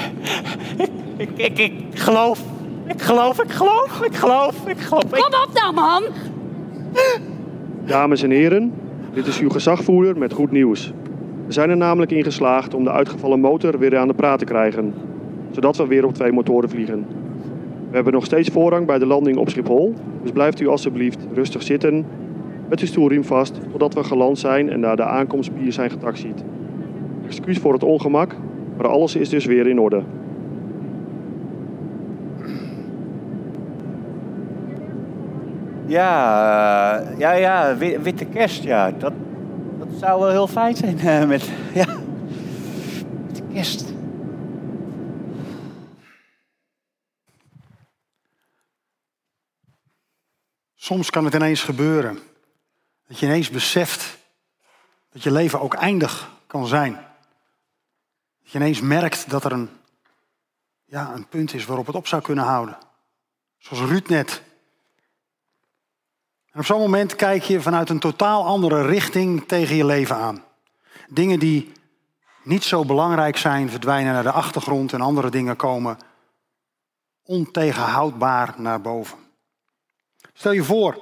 Ik, 1.17 1.31
ik, 1.37 1.59
ik 1.59 1.73
geloof. 1.95 2.41
Ik 2.87 3.03
geloof, 3.03 3.43
ik 3.43 3.51
geloof, 3.51 4.01
ik 4.03 4.15
geloof, 4.15 4.55
ik 4.67 4.81
geloof. 4.81 5.03
Kom 5.11 5.43
op 5.43 5.51
nou 5.53 5.75
man. 5.75 6.03
Dames 7.87 8.23
en 8.23 8.31
heren, 8.31 8.73
dit 9.13 9.27
is 9.27 9.41
uw 9.41 9.49
gezagvoerder 9.49 10.19
met 10.19 10.33
goed 10.33 10.51
nieuws. 10.51 10.93
We 11.47 11.53
zijn 11.53 11.71
er 11.71 11.77
namelijk 11.77 12.11
in 12.11 12.25
geslaagd 12.25 12.75
om 12.75 12.85
de 12.85 12.91
uitgevallen 12.91 13.41
motor 13.41 13.79
weer 13.79 13.99
aan 13.99 14.09
de 14.09 14.15
praat 14.15 14.39
te 14.39 14.45
krijgen, 14.45 14.95
zodat 15.51 15.77
we 15.77 15.87
weer 15.87 16.05
op 16.05 16.15
twee 16.15 16.33
motoren 16.33 16.69
vliegen. 16.69 17.07
We 17.89 17.95
hebben 17.95 18.13
nog 18.13 18.25
steeds 18.25 18.49
voorrang 18.49 18.87
bij 18.87 18.99
de 18.99 19.07
landing 19.07 19.37
op 19.37 19.49
Schiphol, 19.49 19.95
dus 20.23 20.33
blijft 20.33 20.61
u 20.61 20.69
alstublieft 20.69 21.27
rustig 21.35 21.63
zitten 21.63 22.07
met 22.69 22.81
uw 22.81 22.87
stoelriem 22.87 23.25
vast 23.25 23.61
totdat 23.71 23.95
we 23.95 24.05
geland 24.05 24.39
zijn 24.39 24.71
en 24.71 24.81
naar 24.81 24.97
de 24.97 25.05
aankomstpier 25.05 25.73
zijn 25.73 25.91
getaxied. 25.91 26.45
Excuus 27.27 27.59
voor 27.59 27.73
het 27.73 27.85
ongemak, 27.85 28.37
maar 28.77 28.89
alles 28.89 29.17
is 29.17 29.29
dus 29.29 29.45
weer 29.45 29.67
in 29.67 29.81
orde. 29.81 30.03
Ja, 35.95 37.01
eh, 37.01 37.19
ja, 37.19 37.33
ja, 37.33 37.77
wi- 37.77 37.99
witte 37.99 38.25
kerst, 38.25 38.63
ja. 38.63 38.91
Dat, 38.91 39.13
dat 39.79 39.89
zou 39.99 40.21
wel 40.21 40.31
heel 40.31 40.47
fijn 40.47 40.77
zijn 40.77 40.99
eh, 40.99 41.27
met, 41.27 41.43
ja, 41.81 41.87
witte 43.27 43.43
kerst. 43.53 43.93
Soms 50.75 51.11
kan 51.11 51.25
het 51.25 51.35
ineens 51.35 51.63
gebeuren. 51.63 52.19
Dat 53.09 53.19
je 53.19 53.27
ineens 53.27 53.51
beseft 53.51 54.19
dat 55.13 55.23
je 55.23 55.31
leven 55.31 55.61
ook 55.61 55.75
eindig 55.75 56.31
kan 56.47 56.67
zijn. 56.67 56.93
Dat 58.43 58.53
je 58.53 58.59
ineens 58.59 58.81
merkt 58.81 59.31
dat 59.31 59.45
er 59.45 59.53
een, 59.53 59.71
ja, 60.85 61.13
een 61.15 61.29
punt 61.29 61.55
is 61.55 61.65
waarop 61.65 61.87
het 61.87 61.97
op 61.97 62.07
zou 62.07 62.23
kunnen 62.23 62.45
houden. 62.45 62.79
Zoals 63.59 63.83
Ruud 63.83 64.09
net. 64.09 64.44
En 66.55 66.61
op 66.61 66.67
zo'n 66.67 66.81
moment 66.81 67.17
kijk 67.17 67.43
je 67.43 67.61
vanuit 67.61 67.89
een 67.89 67.99
totaal 67.99 68.45
andere 68.45 68.87
richting 68.87 69.49
tegen 69.49 69.77
je 69.77 69.85
leven 69.85 70.17
aan. 70.17 70.45
Dingen 71.09 71.39
die 71.39 71.73
niet 72.43 72.65
zo 72.65 72.85
belangrijk 72.85 73.37
zijn, 73.37 73.71
verdwijnen 73.71 74.13
naar 74.13 74.23
de 74.23 74.31
achtergrond 74.31 74.93
en 74.93 75.01
andere 75.01 75.31
dingen 75.31 75.57
komen 75.57 75.99
ontegenhoudbaar 77.23 78.55
naar 78.57 78.81
boven. 78.81 79.19
Stel 80.33 80.53
je 80.53 80.65
voor 80.65 80.99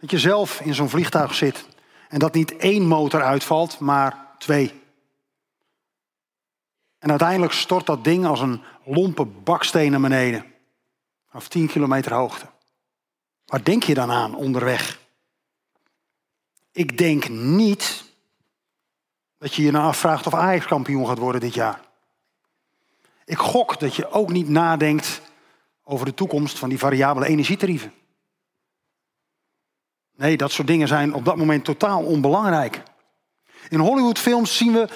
dat 0.00 0.10
je 0.10 0.18
zelf 0.18 0.60
in 0.60 0.74
zo'n 0.74 0.88
vliegtuig 0.88 1.34
zit 1.34 1.66
en 2.08 2.18
dat 2.18 2.34
niet 2.34 2.56
één 2.56 2.86
motor 2.86 3.22
uitvalt, 3.22 3.78
maar 3.78 4.26
twee. 4.38 4.82
En 6.98 7.10
uiteindelijk 7.10 7.52
stort 7.52 7.86
dat 7.86 8.04
ding 8.04 8.26
als 8.26 8.40
een 8.40 8.62
lompe 8.84 9.24
baksteen 9.24 9.90
naar 9.90 10.00
beneden. 10.00 10.44
Of 11.32 11.48
10 11.48 11.66
kilometer 11.66 12.12
hoogte. 12.12 12.46
Waar 13.46 13.64
denk 13.64 13.82
je 13.82 13.94
dan 13.94 14.10
aan 14.10 14.34
onderweg? 14.34 15.00
Ik 16.72 16.98
denk 16.98 17.28
niet 17.28 18.04
dat 19.38 19.54
je 19.54 19.62
je 19.62 19.70
nou 19.70 19.84
afvraagt 19.84 20.26
of 20.26 20.34
Ajax 20.34 20.66
kampioen 20.66 21.06
gaat 21.06 21.18
worden 21.18 21.40
dit 21.40 21.54
jaar. 21.54 21.80
Ik 23.24 23.38
gok 23.38 23.80
dat 23.80 23.94
je 23.94 24.10
ook 24.10 24.30
niet 24.30 24.48
nadenkt 24.48 25.20
over 25.84 26.06
de 26.06 26.14
toekomst 26.14 26.58
van 26.58 26.68
die 26.68 26.78
variabele 26.78 27.26
energietarieven. 27.26 27.92
Nee, 30.16 30.36
dat 30.36 30.52
soort 30.52 30.66
dingen 30.66 30.88
zijn 30.88 31.14
op 31.14 31.24
dat 31.24 31.36
moment 31.36 31.64
totaal 31.64 32.04
onbelangrijk. 32.04 32.82
In 33.68 33.78
Hollywoodfilms 33.78 34.56
zien 34.56 34.72
we 34.72 34.88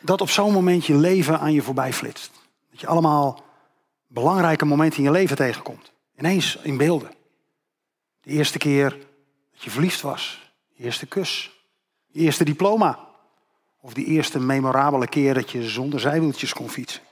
dat 0.00 0.20
op 0.20 0.30
zo'n 0.30 0.52
moment 0.52 0.86
je 0.86 0.94
leven 0.94 1.40
aan 1.40 1.52
je 1.52 1.62
voorbij 1.62 1.92
flitst. 1.92 2.30
Dat 2.70 2.80
je 2.80 2.86
allemaal 2.86 3.42
belangrijke 4.06 4.64
momenten 4.64 4.98
in 4.98 5.04
je 5.04 5.10
leven 5.10 5.36
tegenkomt. 5.36 5.92
Ineens 6.16 6.56
in 6.56 6.76
beelden. 6.76 7.10
De 8.28 8.34
eerste 8.34 8.58
keer 8.58 8.90
dat 9.50 9.62
je 9.62 9.70
verliefd 9.70 10.00
was. 10.00 10.52
Je 10.74 10.84
eerste 10.84 11.06
kus. 11.06 11.50
Je 12.06 12.20
eerste 12.20 12.44
diploma. 12.44 12.98
Of 13.80 13.94
die 13.94 14.04
eerste 14.04 14.40
memorabele 14.40 15.08
keer 15.08 15.34
dat 15.34 15.50
je 15.50 15.68
zonder 15.68 16.00
zijwieltjes 16.00 16.52
kon 16.52 16.68
fietsen. 16.68 17.02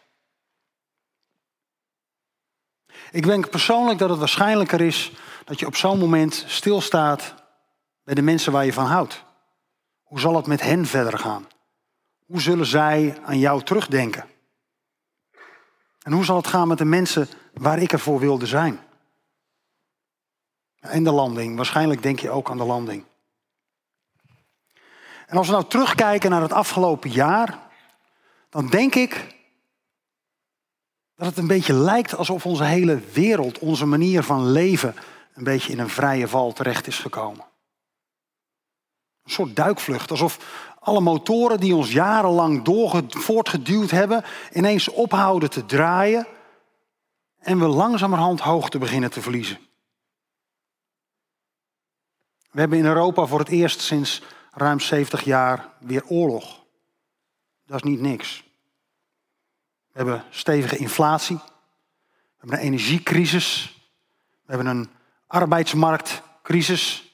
Ik 3.11 3.25
denk 3.25 3.51
persoonlijk 3.51 3.99
dat 3.99 4.09
het 4.09 4.19
waarschijnlijker 4.19 4.81
is 4.81 5.13
dat 5.45 5.61
je 5.61 5.67
op 5.67 5.77
zo'n 5.77 5.99
moment 5.99 6.45
stilstaat 6.47 7.35
bij 8.05 8.15
de 8.15 8.23
mensen 8.23 8.53
waar 8.53 8.65
je 8.65 8.73
van 8.73 8.87
houdt. 8.87 9.25
Hoe 10.03 10.21
zal 10.21 10.37
het 10.37 10.47
met 10.47 10.61
hen 10.61 10.87
verder 10.87 11.19
gaan? 11.19 11.47
Hoe 12.27 12.41
zullen 12.41 12.67
zij 12.67 13.19
aan 13.25 13.39
jou 13.39 13.63
terugdenken? 13.63 14.25
En 16.03 16.13
hoe 16.13 16.25
zal 16.25 16.37
het 16.37 16.47
gaan 16.47 16.69
met 16.69 16.79
de 16.79 16.85
mensen 16.85 17.29
waar 17.53 17.79
ik 17.79 17.93
ervoor 17.93 18.19
wilde 18.21 18.47
zijn? 18.47 18.86
En 20.89 21.05
de 21.05 21.13
landing. 21.13 21.57
Waarschijnlijk 21.57 22.03
denk 22.03 22.19
je 22.19 22.31
ook 22.31 22.51
aan 22.51 22.59
de 22.59 22.65
landing. 22.65 23.05
En 25.27 25.37
als 25.37 25.47
we 25.47 25.53
nou 25.53 25.67
terugkijken 25.69 26.31
naar 26.31 26.43
het 26.43 26.53
afgelopen 26.53 27.11
jaar, 27.11 27.59
dan 28.51 28.69
denk 28.69 28.95
ik 28.95 29.35
dat 31.15 31.27
het 31.27 31.37
een 31.37 31.47
beetje 31.47 31.73
lijkt 31.73 32.17
alsof 32.17 32.47
onze 32.47 32.65
hele 32.65 33.01
wereld, 33.13 33.59
onze 33.59 33.87
manier 33.87 34.23
van 34.23 34.51
leven, 34.51 34.95
een 35.35 35.45
beetje 35.45 35.73
in 35.73 35.79
een 35.79 35.89
vrije 35.89 36.29
val 36.29 36.53
terecht 36.53 36.87
is 36.87 36.99
gekomen. 36.99 37.45
Een 39.25 39.33
soort 39.33 39.57
duikvlucht, 39.57 40.11
alsof 40.11 40.39
alle 40.79 41.01
motoren 41.01 41.61
die 41.61 41.75
ons 41.75 41.93
jarenlang 41.93 42.61
voortgeduwd 43.09 43.91
hebben, 43.91 44.25
ineens 44.53 44.89
ophouden 44.89 45.51
te 45.51 45.67
draaien 45.67 46.27
en 47.39 47.59
we 47.59 47.67
langzamerhand 47.67 48.41
hoogte 48.41 48.79
beginnen 48.79 49.11
te 49.11 49.23
verliezen. 49.23 49.59
We 52.57 52.63
hebben 52.63 52.79
in 52.79 52.87
Europa 52.87 53.27
voor 53.27 53.39
het 53.39 53.49
eerst 53.49 53.81
sinds 53.81 54.23
ruim 54.53 54.81
70 54.81 55.25
jaar 55.25 55.69
weer 55.79 56.07
oorlog. 56.07 56.65
Dat 57.67 57.77
is 57.77 57.91
niet 57.91 58.01
niks. 58.01 58.45
We 59.93 59.99
hebben 59.99 60.25
stevige 60.31 60.77
inflatie. 60.77 61.37
We 61.37 61.43
hebben 62.37 62.59
een 62.59 62.65
energiecrisis. 62.65 63.79
We 64.47 64.55
hebben 64.55 64.67
een 64.67 64.91
arbeidsmarktcrisis. 65.27 67.13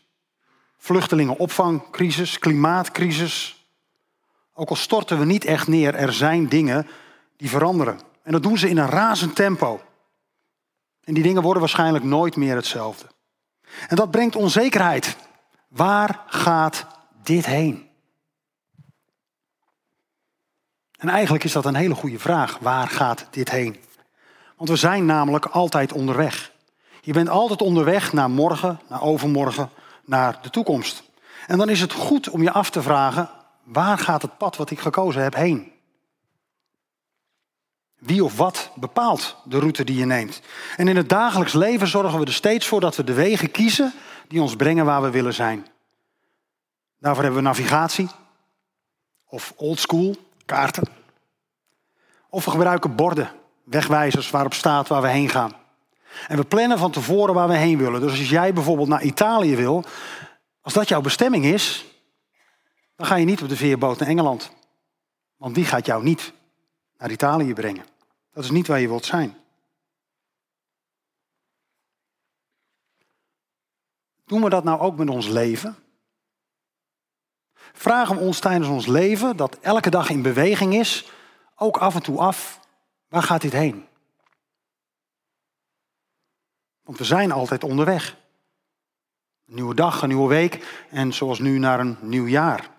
Vluchtelingenopvangcrisis, 0.77 2.39
klimaatcrisis. 2.39 3.67
Ook 4.55 4.69
al 4.69 4.77
storten 4.77 5.19
we 5.19 5.25
niet 5.25 5.45
echt 5.45 5.69
neer, 5.69 5.95
er 5.95 6.13
zijn 6.13 6.49
dingen 6.49 6.87
die 7.37 7.49
veranderen. 7.49 8.01
En 8.23 8.33
dat 8.33 8.43
doen 8.43 8.59
ze 8.59 8.69
in 8.69 8.79
een 8.79 8.89
razend 8.89 9.37
tempo. 9.37 9.81
En 11.05 11.15
die 11.15 11.23
dingen 11.23 11.43
worden 11.43 11.61
waarschijnlijk 11.61 12.05
nooit 12.05 12.37
meer 12.37 12.55
hetzelfde. 12.55 13.07
En 13.89 13.97
dat 13.97 14.11
brengt 14.11 14.37
onzekerheid. 14.37 15.17
Waar 15.73 16.21
gaat 16.27 16.87
dit 17.23 17.47
heen? 17.47 17.89
En 20.99 21.09
eigenlijk 21.09 21.45
is 21.45 21.53
dat 21.53 21.65
een 21.65 21.75
hele 21.75 21.95
goede 21.95 22.19
vraag. 22.19 22.59
Waar 22.59 22.89
gaat 22.89 23.27
dit 23.31 23.51
heen? 23.51 23.77
Want 24.57 24.71
we 24.71 24.77
zijn 24.77 25.05
namelijk 25.05 25.47
altijd 25.47 25.93
onderweg. 25.93 26.53
Je 27.01 27.13
bent 27.13 27.29
altijd 27.29 27.63
onderweg 27.63 28.13
naar 28.13 28.31
morgen, 28.31 28.81
naar 28.89 29.03
overmorgen, 29.03 29.71
naar 30.05 30.39
de 30.43 30.51
toekomst. 30.51 31.03
En 31.47 31.59
dan 31.59 31.69
is 31.69 31.81
het 31.81 31.93
goed 31.93 32.29
om 32.31 32.43
je 32.43 32.53
af 32.53 32.71
te 32.71 32.83
vragen, 32.83 33.31
waar 33.63 33.99
gaat 33.99 34.23
het 34.23 34.39
pad 34.39 34.57
wat 34.57 34.71
ik 34.71 34.81
gekozen 34.81 35.23
heb 35.23 35.35
heen? 35.35 35.73
Wie 37.99 38.25
of 38.25 38.37
wat 38.37 38.71
bepaalt 38.75 39.37
de 39.45 39.59
route 39.59 39.85
die 39.85 39.97
je 39.97 40.05
neemt? 40.05 40.41
En 40.77 40.89
in 40.89 40.97
het 40.97 41.09
dagelijks 41.09 41.53
leven 41.53 41.89
zorgen 41.89 42.19
we 42.19 42.27
er 42.27 42.33
steeds 42.33 42.67
voor 42.67 42.81
dat 42.81 42.97
we 42.97 43.05
de 43.05 43.15
wegen 43.15 43.51
kiezen 43.51 43.93
die 44.29 44.43
ons 44.43 44.57
brengen 44.57 44.85
waar 44.85 45.03
we 45.03 45.11
willen 45.11 45.35
zijn. 45.35 45.67
Daarvoor 46.99 47.23
hebben 47.23 47.43
we 47.43 47.49
navigatie 47.49 48.09
of 49.29 49.53
oldschool 49.57 50.17
kaarten. 50.45 50.85
Of 52.29 52.45
we 52.45 52.51
gebruiken 52.51 52.95
borden, 52.95 53.31
wegwijzers 53.65 54.31
waarop 54.31 54.55
staat 54.55 54.89
waar 54.89 55.03
we 55.03 55.09
heen 55.09 55.29
gaan. 55.29 55.53
En 56.29 56.37
we 56.37 56.45
plannen 56.45 56.79
van 56.79 56.91
tevoren 56.91 57.35
waar 57.35 57.49
we 57.49 57.57
heen 57.57 57.79
willen. 57.79 58.01
Dus 58.01 58.19
als 58.19 58.29
jij 58.29 58.53
bijvoorbeeld 58.53 58.89
naar 58.89 59.03
Italië 59.03 59.57
wil, 59.57 59.85
als 60.61 60.73
dat 60.73 60.89
jouw 60.89 61.01
bestemming 61.01 61.45
is, 61.45 61.85
dan 62.97 63.07
ga 63.07 63.15
je 63.15 63.25
niet 63.25 63.43
op 63.43 63.49
de 63.49 63.57
veerboot 63.57 63.99
naar 63.99 64.09
Engeland. 64.09 64.51
Want 65.37 65.55
die 65.55 65.65
gaat 65.65 65.87
jou 65.87 66.03
niet 66.03 66.33
naar 66.99 67.11
Italië 67.11 67.53
brengen. 67.55 67.85
Dat 68.33 68.45
is 68.45 68.51
niet 68.51 68.67
waar 68.67 68.81
je 68.81 68.89
wilt 68.89 69.05
zijn. 69.05 69.37
Doen 74.33 74.43
we 74.43 74.49
dat 74.49 74.65
nou 74.65 74.81
ook 74.81 74.97
met 74.97 75.11
ons 75.11 75.29
leven? 75.29 75.77
Vragen 77.73 78.17
we 78.17 78.23
ons 78.23 78.39
tijdens 78.39 78.69
ons 78.69 78.87
leven, 78.87 79.37
dat 79.37 79.59
elke 79.61 79.91
dag 79.91 80.11
in 80.11 80.23
beweging 80.23 80.75
is, 80.75 81.11
ook 81.57 81.77
af 81.77 81.95
en 81.95 82.03
toe 82.03 82.19
af, 82.19 82.61
waar 83.09 83.23
gaat 83.23 83.41
dit 83.41 83.53
heen? 83.53 83.87
Want 86.83 86.99
we 86.99 87.05
zijn 87.05 87.33
altijd 87.33 87.65
onderweg. 87.65 88.17
Een 89.47 89.55
nieuwe 89.55 89.75
dag, 89.75 90.03
een 90.03 90.09
nieuwe 90.09 90.29
week 90.29 90.85
en 90.91 91.13
zoals 91.13 91.39
nu 91.39 91.59
naar 91.59 91.81
een 91.81 91.97
nieuw 92.01 92.27
jaar. 92.27 92.71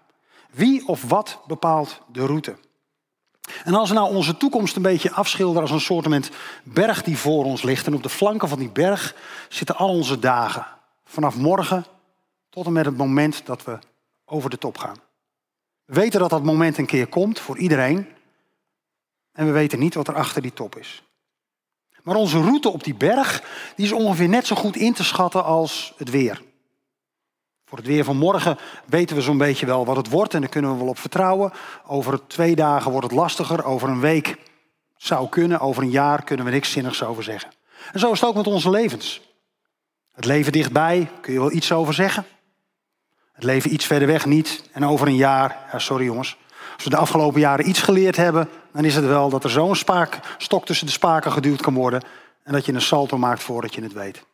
Wie 0.52 0.88
of 0.88 1.04
wat 1.04 1.42
bepaalt 1.48 2.02
de 2.12 2.26
route? 2.26 2.58
En 3.64 3.74
als 3.74 3.90
we 3.90 3.96
nou 3.96 4.16
onze 4.16 4.38
toekomst 4.38 4.76
een 4.76 4.82
beetje 4.82 5.12
afschilderen 5.12 5.62
als 5.62 5.72
een 5.72 5.80
soort 5.80 6.32
berg 6.64 7.04
die 7.04 7.18
voor 7.18 7.46
ons 7.46 7.62
ligt. 7.62 7.88
En 7.88 7.96
op 7.96 8.04
de 8.04 8.10
flanken 8.10 8.50
van 8.50 8.60
die 8.60 8.72
berg 8.72 9.16
zitten 9.50 9.76
al 9.76 9.90
onze 9.90 10.20
dagen. 10.20 10.74
Vanaf 11.04 11.36
morgen 11.36 11.86
tot 12.50 12.66
en 12.66 12.72
met 12.72 12.86
het 12.86 12.98
moment 12.98 13.46
dat 13.46 13.64
we 13.64 13.80
over 14.26 14.50
de 14.50 14.58
top 14.58 14.78
gaan. 14.78 14.98
We 15.86 15.94
weten 15.94 16.20
dat 16.20 16.30
dat 16.30 16.44
moment 16.44 16.78
een 16.78 16.86
keer 16.86 17.08
komt 17.08 17.40
voor 17.40 17.58
iedereen. 17.58 18.08
En 19.32 19.46
we 19.46 19.52
weten 19.52 19.80
niet 19.80 19.94
wat 19.94 20.08
er 20.08 20.16
achter 20.16 20.42
die 20.42 20.54
top 20.54 20.76
is. 20.76 21.04
Maar 22.04 22.16
onze 22.16 22.42
route 22.42 22.70
op 22.70 22.84
die 22.84 22.96
berg 22.96 23.44
die 23.76 23.86
is 23.86 23.92
ongeveer 23.92 24.30
net 24.30 24.48
zo 24.48 24.56
goed 24.56 24.76
in 24.76 24.94
te 24.94 25.04
schatten 25.04 25.44
als 25.44 25.94
het 25.98 26.10
weer. 26.10 26.42
Voor 27.66 27.78
het 27.78 27.88
weer 27.88 28.04
van 28.04 28.18
morgen 28.18 28.58
weten 28.86 29.16
we 29.16 29.22
zo'n 29.22 29.38
beetje 29.38 29.66
wel 29.66 29.86
wat 29.86 29.96
het 29.96 30.10
wordt 30.10 30.34
en 30.34 30.42
daar 30.42 30.50
kunnen 30.50 30.72
we 30.72 30.78
wel 30.78 30.88
op 30.88 31.00
vertrouwen. 31.00 31.52
Over 31.86 32.28
twee 32.28 32.56
dagen 32.56 32.92
wordt 32.92 33.08
het 33.08 33.16
lastiger, 33.16 33.64
over 33.64 33.90
een 33.90 34.00
week 34.00 34.38
zou 34.98 35.30
kunnen, 35.30 35.60
over 35.60 35.84
een 35.84 35.90
jaar 35.90 36.24
kunnen 36.24 36.46
we 36.46 36.52
niks 36.52 36.72
zinnigs 36.72 37.04
over 37.04 37.24
zeggen. 37.24 37.52
En 37.92 38.00
zo 38.00 38.12
is 38.12 38.20
het 38.20 38.30
ook 38.30 38.36
met 38.36 38.48
onze 38.48 38.70
levens. 38.70 39.22
Het 40.14 40.26
leven 40.26 40.52
dichtbij 40.52 41.10
kun 41.22 41.34
je 41.34 41.40
wel 41.40 41.52
iets 41.52 41.72
over 41.72 41.94
zeggen. 41.94 42.26
Het 43.32 43.44
leven 43.44 43.74
iets 43.74 43.86
verder 43.86 44.08
weg 44.08 44.26
niet. 44.26 44.70
En 44.72 44.86
over 44.86 45.08
een 45.08 45.16
jaar, 45.16 45.58
ja, 45.72 45.80
sorry 45.80 46.06
jongens, 46.06 46.38
als 46.76 46.84
we 46.84 46.90
de 46.90 46.98
afgelopen 46.98 47.40
jaren 47.40 47.70
iets 47.70 47.82
geleerd 47.82 48.16
hebben, 48.16 48.50
dan 48.72 48.86
is 48.86 48.96
het 48.96 49.06
wel 49.06 49.30
dat 49.30 49.44
er 49.44 49.50
zo'n 49.50 49.76
stok 50.38 50.66
tussen 50.66 50.86
de 50.86 50.92
spaken 50.92 51.32
geduwd 51.32 51.62
kan 51.62 51.74
worden 51.74 52.04
en 52.44 52.54
dat 52.54 52.66
je 52.66 52.74
een 52.74 52.82
salto 52.82 53.18
maakt 53.18 53.44
voordat 53.44 53.76
je 53.76 53.82
het 53.82 53.94
weet. 53.94 54.26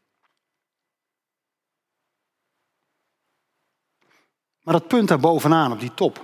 Maar 4.63 4.73
dat 4.73 4.87
punt 4.87 5.07
daar 5.07 5.19
bovenaan, 5.19 5.71
op 5.71 5.79
die 5.79 5.93
top. 5.93 6.21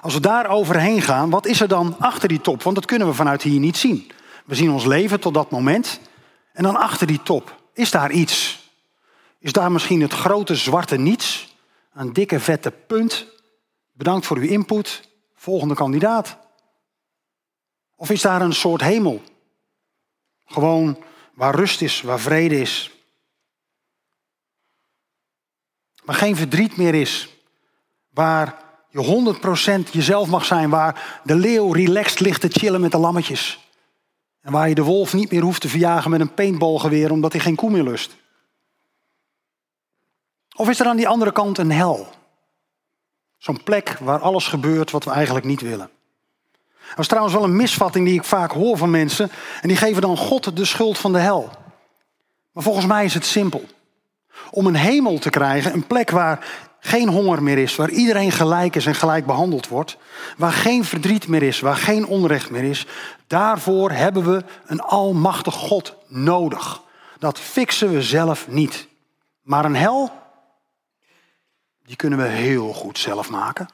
Als 0.00 0.14
we 0.14 0.20
daar 0.20 0.46
overheen 0.46 1.02
gaan, 1.02 1.30
wat 1.30 1.46
is 1.46 1.60
er 1.60 1.68
dan 1.68 1.96
achter 1.98 2.28
die 2.28 2.40
top? 2.40 2.62
Want 2.62 2.76
dat 2.76 2.84
kunnen 2.84 3.08
we 3.08 3.14
vanuit 3.14 3.42
hier 3.42 3.60
niet 3.60 3.76
zien. 3.76 4.10
We 4.44 4.54
zien 4.54 4.70
ons 4.70 4.84
leven 4.84 5.20
tot 5.20 5.34
dat 5.34 5.50
moment. 5.50 6.00
En 6.52 6.62
dan 6.62 6.76
achter 6.76 7.06
die 7.06 7.22
top, 7.22 7.63
is 7.74 7.90
daar 7.90 8.10
iets? 8.10 8.62
Is 9.38 9.52
daar 9.52 9.72
misschien 9.72 10.00
het 10.00 10.12
grote 10.12 10.54
zwarte 10.54 10.96
niets? 10.96 11.56
Een 11.92 12.12
dikke 12.12 12.40
vette 12.40 12.70
punt? 12.70 13.26
Bedankt 13.92 14.26
voor 14.26 14.36
uw 14.36 14.48
input. 14.48 15.08
Volgende 15.34 15.74
kandidaat. 15.74 16.38
Of 17.96 18.10
is 18.10 18.22
daar 18.22 18.40
een 18.40 18.52
soort 18.52 18.80
hemel? 18.80 19.22
Gewoon 20.44 21.04
waar 21.34 21.54
rust 21.54 21.82
is, 21.82 22.00
waar 22.00 22.20
vrede 22.20 22.60
is. 22.60 22.90
Waar 26.04 26.16
geen 26.16 26.36
verdriet 26.36 26.76
meer 26.76 26.94
is. 26.94 27.28
Waar 28.10 28.62
je 28.90 29.36
100% 29.86 29.90
jezelf 29.90 30.28
mag 30.28 30.44
zijn. 30.44 30.70
Waar 30.70 31.20
de 31.24 31.34
leeuw 31.34 31.72
relaxed 31.72 32.20
ligt 32.20 32.40
te 32.40 32.48
chillen 32.48 32.80
met 32.80 32.90
de 32.90 32.98
lammetjes. 32.98 33.63
En 34.44 34.52
waar 34.52 34.68
je 34.68 34.74
de 34.74 34.82
wolf 34.82 35.12
niet 35.12 35.30
meer 35.30 35.42
hoeft 35.42 35.60
te 35.60 35.68
verjagen 35.68 36.10
met 36.10 36.20
een 36.20 36.34
paintballgeweer 36.34 37.10
omdat 37.10 37.32
hij 37.32 37.40
geen 37.40 37.54
koe 37.54 37.70
meer 37.70 37.82
lust. 37.82 38.16
Of 40.56 40.68
is 40.68 40.80
er 40.80 40.86
aan 40.86 40.96
die 40.96 41.08
andere 41.08 41.32
kant 41.32 41.58
een 41.58 41.72
hel? 41.72 42.08
Zo'n 43.38 43.62
plek 43.62 43.96
waar 44.00 44.18
alles 44.18 44.46
gebeurt 44.46 44.90
wat 44.90 45.04
we 45.04 45.10
eigenlijk 45.10 45.46
niet 45.46 45.60
willen. 45.60 45.90
Dat 46.88 46.98
is 46.98 47.06
trouwens 47.06 47.34
wel 47.34 47.44
een 47.44 47.56
misvatting 47.56 48.06
die 48.06 48.14
ik 48.14 48.24
vaak 48.24 48.52
hoor 48.52 48.76
van 48.76 48.90
mensen. 48.90 49.30
En 49.62 49.68
die 49.68 49.76
geven 49.76 50.02
dan 50.02 50.16
God 50.16 50.56
de 50.56 50.64
schuld 50.64 50.98
van 50.98 51.12
de 51.12 51.18
hel. 51.18 51.50
Maar 52.52 52.62
volgens 52.62 52.86
mij 52.86 53.04
is 53.04 53.14
het 53.14 53.26
simpel. 53.26 53.64
Om 54.50 54.66
een 54.66 54.74
hemel 54.74 55.18
te 55.18 55.30
krijgen, 55.30 55.72
een 55.72 55.86
plek 55.86 56.10
waar 56.10 56.46
geen 56.84 57.08
honger 57.08 57.42
meer 57.42 57.58
is, 57.58 57.76
waar 57.76 57.90
iedereen 57.90 58.32
gelijk 58.32 58.76
is 58.76 58.86
en 58.86 58.94
gelijk 58.94 59.26
behandeld 59.26 59.68
wordt, 59.68 59.96
waar 60.36 60.52
geen 60.52 60.84
verdriet 60.84 61.28
meer 61.28 61.42
is, 61.42 61.60
waar 61.60 61.76
geen 61.76 62.06
onrecht 62.06 62.50
meer 62.50 62.64
is, 62.64 62.86
daarvoor 63.26 63.90
hebben 63.90 64.24
we 64.24 64.44
een 64.66 64.80
almachtig 64.80 65.54
God 65.54 65.96
nodig. 66.08 66.82
Dat 67.18 67.38
fixen 67.38 67.92
we 67.92 68.02
zelf 68.02 68.48
niet. 68.48 68.88
Maar 69.42 69.64
een 69.64 69.76
hel, 69.76 70.10
die 71.84 71.96
kunnen 71.96 72.18
we 72.18 72.24
heel 72.24 72.72
goed 72.72 72.98
zelf 72.98 73.30
maken. 73.30 73.68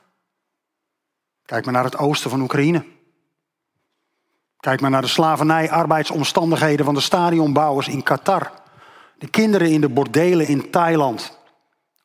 Kijk 1.45 1.65
maar 1.65 1.75
naar 1.75 1.85
het 1.85 1.99
oosten 1.99 2.31
van 2.31 2.41
Oekraïne. 2.41 2.85
Kijk 4.61 4.81
maar 4.81 4.91
naar 4.91 5.03
de 5.03 5.09
slavernij, 5.09 5.71
arbeidsomstandigheden 5.71 6.85
van 6.85 6.95
de 6.95 7.01
stadionbouwers 7.01 7.89
in 7.89 8.03
Qatar. 8.03 8.51
De 9.19 9.29
kinderen 9.29 9.71
in 9.71 9.81
de 9.81 9.89
bordelen 9.89 10.47
in 10.47 10.71
Thailand. 10.71 11.39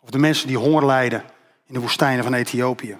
Of 0.05 0.11
de 0.11 0.17
mensen 0.17 0.47
die 0.47 0.57
honger 0.57 0.85
lijden 0.85 1.23
in 1.65 1.73
de 1.73 1.79
woestijnen 1.79 2.23
van 2.23 2.33
Ethiopië. 2.33 2.97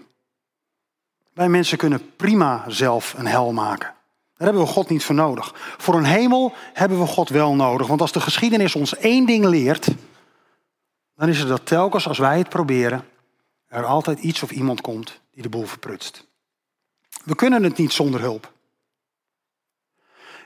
Wij 1.33 1.49
mensen 1.49 1.77
kunnen 1.77 2.15
prima 2.15 2.65
zelf 2.67 3.13
een 3.17 3.25
hel 3.25 3.53
maken. 3.53 3.93
Daar 4.37 4.47
hebben 4.47 4.65
we 4.65 4.71
God 4.71 4.89
niet 4.89 5.03
voor 5.03 5.15
nodig. 5.15 5.53
Voor 5.77 5.95
een 5.95 6.05
hemel 6.05 6.53
hebben 6.73 6.99
we 6.99 7.05
God 7.05 7.29
wel 7.29 7.55
nodig. 7.55 7.87
Want 7.87 8.01
als 8.01 8.11
de 8.11 8.19
geschiedenis 8.19 8.75
ons 8.75 8.95
één 8.95 9.25
ding 9.25 9.45
leert, 9.45 9.87
dan 11.15 11.29
is 11.29 11.39
het 11.39 11.47
dat 11.47 11.65
telkens 11.65 12.07
als 12.07 12.17
wij 12.17 12.37
het 12.37 12.49
proberen, 12.49 13.05
er 13.67 13.85
altijd 13.85 14.19
iets 14.19 14.43
of 14.43 14.51
iemand 14.51 14.81
komt 14.81 15.21
die 15.31 15.41
de 15.41 15.49
boel 15.49 15.65
verprutst. 15.65 16.27
We 17.23 17.35
kunnen 17.35 17.63
het 17.63 17.77
niet 17.77 17.93
zonder 17.93 18.21
hulp. 18.21 18.53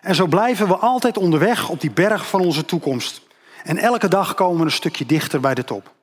En 0.01 0.15
zo 0.15 0.27
blijven 0.27 0.67
we 0.67 0.75
altijd 0.75 1.17
onderweg 1.17 1.69
op 1.69 1.81
die 1.81 1.91
berg 1.91 2.27
van 2.27 2.41
onze 2.41 2.65
toekomst. 2.65 3.21
En 3.63 3.77
elke 3.77 4.07
dag 4.07 4.33
komen 4.33 4.57
we 4.57 4.65
een 4.65 4.71
stukje 4.71 5.05
dichter 5.05 5.39
bij 5.39 5.55
de 5.55 5.63
top. 5.63 5.97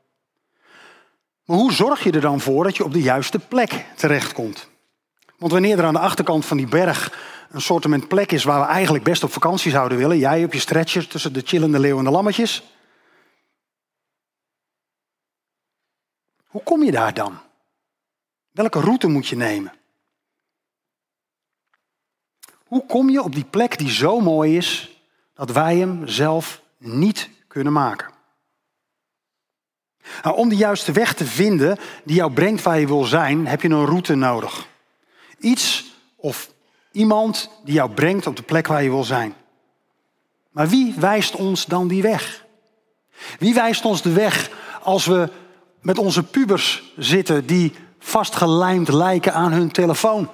Maar 1.47 1.57
hoe 1.57 1.73
zorg 1.73 2.05
je 2.05 2.13
er 2.13 2.21
dan 2.21 2.41
voor 2.41 2.65
dat 2.65 2.77
je 2.77 2.85
op 2.85 2.93
de 2.93 3.03
juiste 3.03 3.39
plek 3.39 3.87
terechtkomt? 3.97 4.69
Want 5.39 5.53
wanneer 5.53 5.79
er 5.79 5.85
aan 5.85 5.95
de 5.95 6.01
achterkant 6.01 6.47
van 6.47 6.57
die 6.57 6.67
berg 6.67 7.13
een 7.51 7.61
soort 7.61 8.09
plek 8.09 8.33
is 8.33 8.45
waar 8.45 8.61
we 8.61 8.67
eigenlijk 8.67 9.05
best 9.05 9.23
op 9.23 9.33
vakantie 9.33 9.71
zouden 9.71 9.99
willen, 9.99 10.19
jij 10.19 10.45
op 10.45 10.53
je 10.53 10.59
stretcher 10.59 11.09
tussen 11.09 11.33
de 11.33 11.43
chillende 11.45 11.79
leeuw 11.79 11.99
en 11.99 12.05
de 12.05 12.11
lammetjes, 12.11 12.63
hoe 16.47 16.63
kom 16.63 16.83
je 16.83 16.91
daar 16.91 17.15
dan? 17.15 17.39
Welke 18.51 18.81
route 18.81 19.07
moet 19.07 19.27
je 19.27 19.37
nemen? 19.37 19.73
Hoe 22.65 22.87
kom 22.87 23.11
je 23.11 23.23
op 23.23 23.35
die 23.35 23.45
plek 23.45 23.79
die 23.79 23.91
zo 23.91 24.21
mooi 24.21 24.57
is 24.57 25.01
dat 25.35 25.51
wij 25.51 25.77
hem 25.77 26.09
zelf 26.09 26.63
niet 26.79 27.31
kunnen 27.47 27.73
maken? 27.73 28.16
Nou, 30.23 30.37
om 30.37 30.49
de 30.49 30.57
juiste 30.57 30.93
weg 30.93 31.15
te 31.15 31.25
vinden 31.25 31.79
die 32.05 32.17
jou 32.17 32.33
brengt 32.33 32.63
waar 32.63 32.81
je 32.81 32.87
wil 32.87 33.05
zijn, 33.05 33.47
heb 33.47 33.63
je 33.63 33.69
een 33.69 33.87
route 33.87 34.15
nodig. 34.15 34.67
Iets 35.39 35.85
of 36.17 36.51
iemand 36.93 37.51
die 37.65 37.75
jou 37.75 37.91
brengt 37.91 38.27
op 38.27 38.37
de 38.37 38.43
plek 38.43 38.67
waar 38.67 38.83
je 38.83 38.91
wil 38.91 39.05
zijn. 39.05 39.35
Maar 40.51 40.69
wie 40.69 40.95
wijst 40.99 41.35
ons 41.35 41.67
dan 41.67 41.89
die 41.89 42.03
weg? 42.03 42.45
Wie 43.39 43.55
wijst 43.55 43.85
ons 43.85 44.03
de 44.03 44.13
weg 44.13 44.51
als 44.83 45.07
we 45.07 45.29
met 45.81 45.99
onze 45.99 46.23
pubers 46.23 46.93
zitten 46.97 47.47
die 47.47 47.73
vastgelijmd 47.99 48.89
lijken 48.89 49.33
aan 49.35 49.53
hun 49.53 49.71
telefoon? 49.71 50.31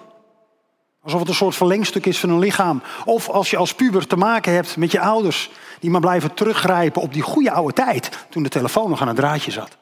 Alsof 1.02 1.20
het 1.20 1.28
een 1.28 1.34
soort 1.34 1.56
verlengstuk 1.56 2.06
is 2.06 2.20
van 2.20 2.28
hun 2.28 2.38
lichaam. 2.38 2.82
Of 3.04 3.28
als 3.28 3.50
je 3.50 3.56
als 3.56 3.74
puber 3.74 4.06
te 4.06 4.16
maken 4.16 4.52
hebt 4.52 4.76
met 4.76 4.92
je 4.92 5.00
ouders 5.00 5.50
die 5.80 5.90
maar 5.90 6.00
blijven 6.00 6.34
teruggrijpen 6.34 7.02
op 7.02 7.12
die 7.12 7.22
goede 7.22 7.50
oude 7.50 7.72
tijd 7.72 8.26
toen 8.28 8.42
de 8.42 8.48
telefoon 8.48 8.90
nog 8.90 9.00
aan 9.00 9.08
het 9.08 9.16
draadje 9.16 9.50
zat. 9.50 9.76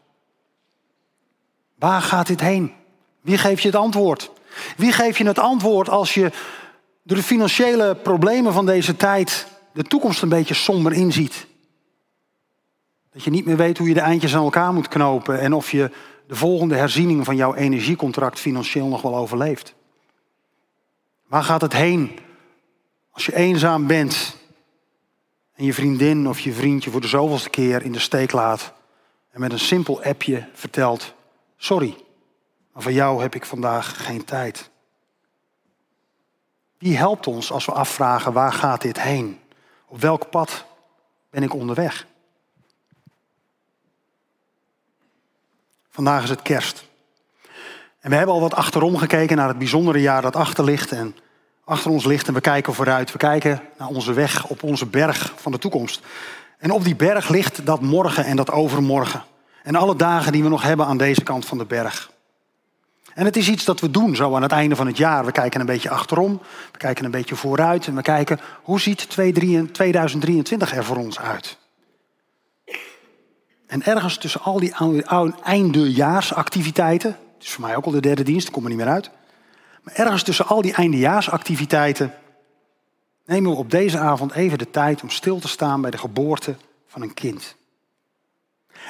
Waar 1.79 2.03
gaat 2.03 2.27
dit 2.27 2.41
heen? 2.41 2.73
Wie 3.21 3.39
geeft 3.39 3.63
je 3.63 3.69
het 3.69 3.77
antwoord? 3.77 4.31
Wie 4.77 4.93
geeft 4.93 5.19
je 5.19 5.27
het 5.27 5.39
antwoord 5.39 5.89
als 5.89 6.15
je 6.15 6.31
door 7.03 7.17
de 7.17 7.23
financiële 7.23 7.95
problemen 7.95 8.53
van 8.53 8.67
deze 8.67 8.97
tijd 8.97 9.47
de 9.73 9.83
toekomst 9.83 10.23
een 10.23 10.29
beetje 10.29 10.55
somber 10.55 10.93
inziet? 10.93 11.47
Dat 13.13 13.25
je 13.25 13.31
niet 13.31 13.45
meer 13.45 13.57
weet 13.57 13.79
hoe 13.79 13.89
je 13.89 13.95
de 13.95 14.01
eindjes 14.01 14.35
aan 14.35 14.45
elkaar 14.45 14.73
moet 14.73 14.89
knopen 14.89 15.41
en 15.41 15.53
of 15.53 15.71
je 15.71 15.91
de 16.27 16.35
volgende 16.35 16.77
herziening 16.77 17.25
van 17.25 17.37
jouw 17.37 17.55
energiecontract 17.55 18.39
financieel 18.39 18.87
nog 18.87 19.03
wel 19.03 19.17
overleeft. 19.17 19.75
Waar 21.31 21.45
gaat 21.45 21.61
het 21.61 21.73
heen 21.73 22.19
als 23.11 23.27
je 23.27 23.37
eenzaam 23.37 23.87
bent 23.87 24.37
en 25.53 25.65
je 25.65 25.75
vriendin 25.75 26.29
of 26.29 26.41
je 26.41 26.53
vriendje 26.53 26.91
voor 26.91 27.01
de 27.01 27.09
zoveelste 27.09 27.51
keer 27.51 27.83
in 27.83 27.93
de 27.93 27.99
steek 27.99 28.33
laat 28.33 28.73
en 29.31 29.41
met 29.41 29.53
een 29.53 29.59
simpel 29.59 30.03
appje 30.03 30.49
vertelt: 30.53 31.15
Sorry, 31.57 31.97
maar 32.73 32.83
voor 32.83 32.93
jou 32.93 33.23
heb 33.23 33.35
ik 33.35 33.45
vandaag 33.45 34.05
geen 34.05 34.25
tijd. 34.25 34.71
Wie 36.79 36.97
helpt 36.97 37.27
ons 37.27 37.53
als 37.53 37.67
we 37.67 37.73
afvragen 37.73 38.33
waar 38.33 38.53
gaat 38.53 38.83
dit 38.83 39.01
heen? 39.01 39.41
Op 39.87 40.01
welk 40.01 40.31
pad 40.31 40.65
ben 41.31 41.43
ik 41.43 41.55
onderweg? 41.55 42.07
Vandaag 45.89 46.23
is 46.23 46.31
het 46.31 46.43
kerst. 46.43 46.90
En 48.01 48.11
we 48.11 48.17
hebben 48.17 48.35
al 48.35 48.41
wat 48.41 48.55
achterom 48.55 48.97
gekeken 48.97 49.37
naar 49.37 49.49
het 49.49 49.59
bijzondere 49.59 50.01
jaar 50.01 50.23
dat 50.23 50.37
achter 50.37 50.65
ligt 50.65 50.93
en 50.93 51.17
achter 51.65 51.91
ons 51.91 52.05
ligt. 52.05 52.29
En 52.29 52.35
we 52.35 52.41
kijken 52.41 52.75
vooruit. 52.75 53.13
We 53.13 53.19
kijken 53.19 53.61
naar 53.79 53.89
onze 53.89 54.13
weg 54.13 54.47
op 54.47 54.63
onze 54.63 54.87
berg 54.87 55.33
van 55.37 55.53
de 55.53 55.59
toekomst. 55.59 56.01
En 56.59 56.71
op 56.71 56.85
die 56.85 56.97
berg 56.97 57.29
ligt 57.29 57.67
dat 57.67 57.81
morgen 57.81 58.25
en 58.25 58.37
dat 58.37 58.51
overmorgen. 58.51 59.23
En 59.63 59.75
alle 59.75 59.97
dagen 59.97 60.33
die 60.33 60.43
we 60.43 60.49
nog 60.49 60.63
hebben 60.63 60.87
aan 60.87 60.97
deze 60.97 61.23
kant 61.23 61.47
van 61.47 61.59
de 61.59 61.65
berg. 61.65 62.11
En 63.15 63.25
het 63.25 63.37
is 63.37 63.49
iets 63.49 63.65
dat 63.65 63.81
we 63.81 63.91
doen 63.91 64.17
zo 64.17 64.35
aan 64.35 64.43
het 64.43 64.53
einde 64.53 64.77
van 64.77 64.87
het 64.87 64.97
jaar. 64.97 65.25
We 65.25 65.33
kijken 65.33 65.61
een 65.61 65.67
beetje 65.67 65.91
achterom, 65.91 66.41
we 66.73 66.79
kijken 66.79 67.05
een 67.05 67.11
beetje 67.11 67.37
vooruit 67.37 67.87
en 67.87 67.95
we 67.95 68.03
kijken 68.03 68.41
hoe 68.63 68.81
ziet 68.81 69.11
2023 69.11 70.75
er 70.75 70.85
voor 70.85 70.97
ons 70.97 71.19
uit. 71.19 71.59
En 73.67 73.83
ergens 73.85 74.19
tussen 74.19 74.43
al 74.43 74.61
die 74.61 74.75
eindejaarsactiviteiten, 75.43 77.17
het 77.41 77.49
is 77.49 77.55
voor 77.55 77.65
mij 77.67 77.77
ook 77.77 77.85
al 77.85 77.91
de 77.91 78.01
derde 78.01 78.23
dienst, 78.23 78.47
ik 78.47 78.53
kom 78.53 78.63
er 78.63 78.69
niet 78.69 78.79
meer 78.79 78.89
uit. 78.89 79.11
Maar 79.83 79.95
ergens 79.95 80.23
tussen 80.23 80.47
al 80.47 80.63
die 80.63 80.73
eindejaarsactiviteiten 80.73 82.15
nemen 83.25 83.51
we 83.51 83.57
op 83.57 83.71
deze 83.71 83.99
avond 83.99 84.33
even 84.33 84.59
de 84.59 84.71
tijd 84.71 85.03
om 85.03 85.11
stil 85.11 85.39
te 85.39 85.49
staan 85.49 85.81
bij 85.81 85.91
de 85.91 85.99
geboorte 85.99 86.57
van 86.87 87.03
een 87.03 87.15
kind. 87.15 87.57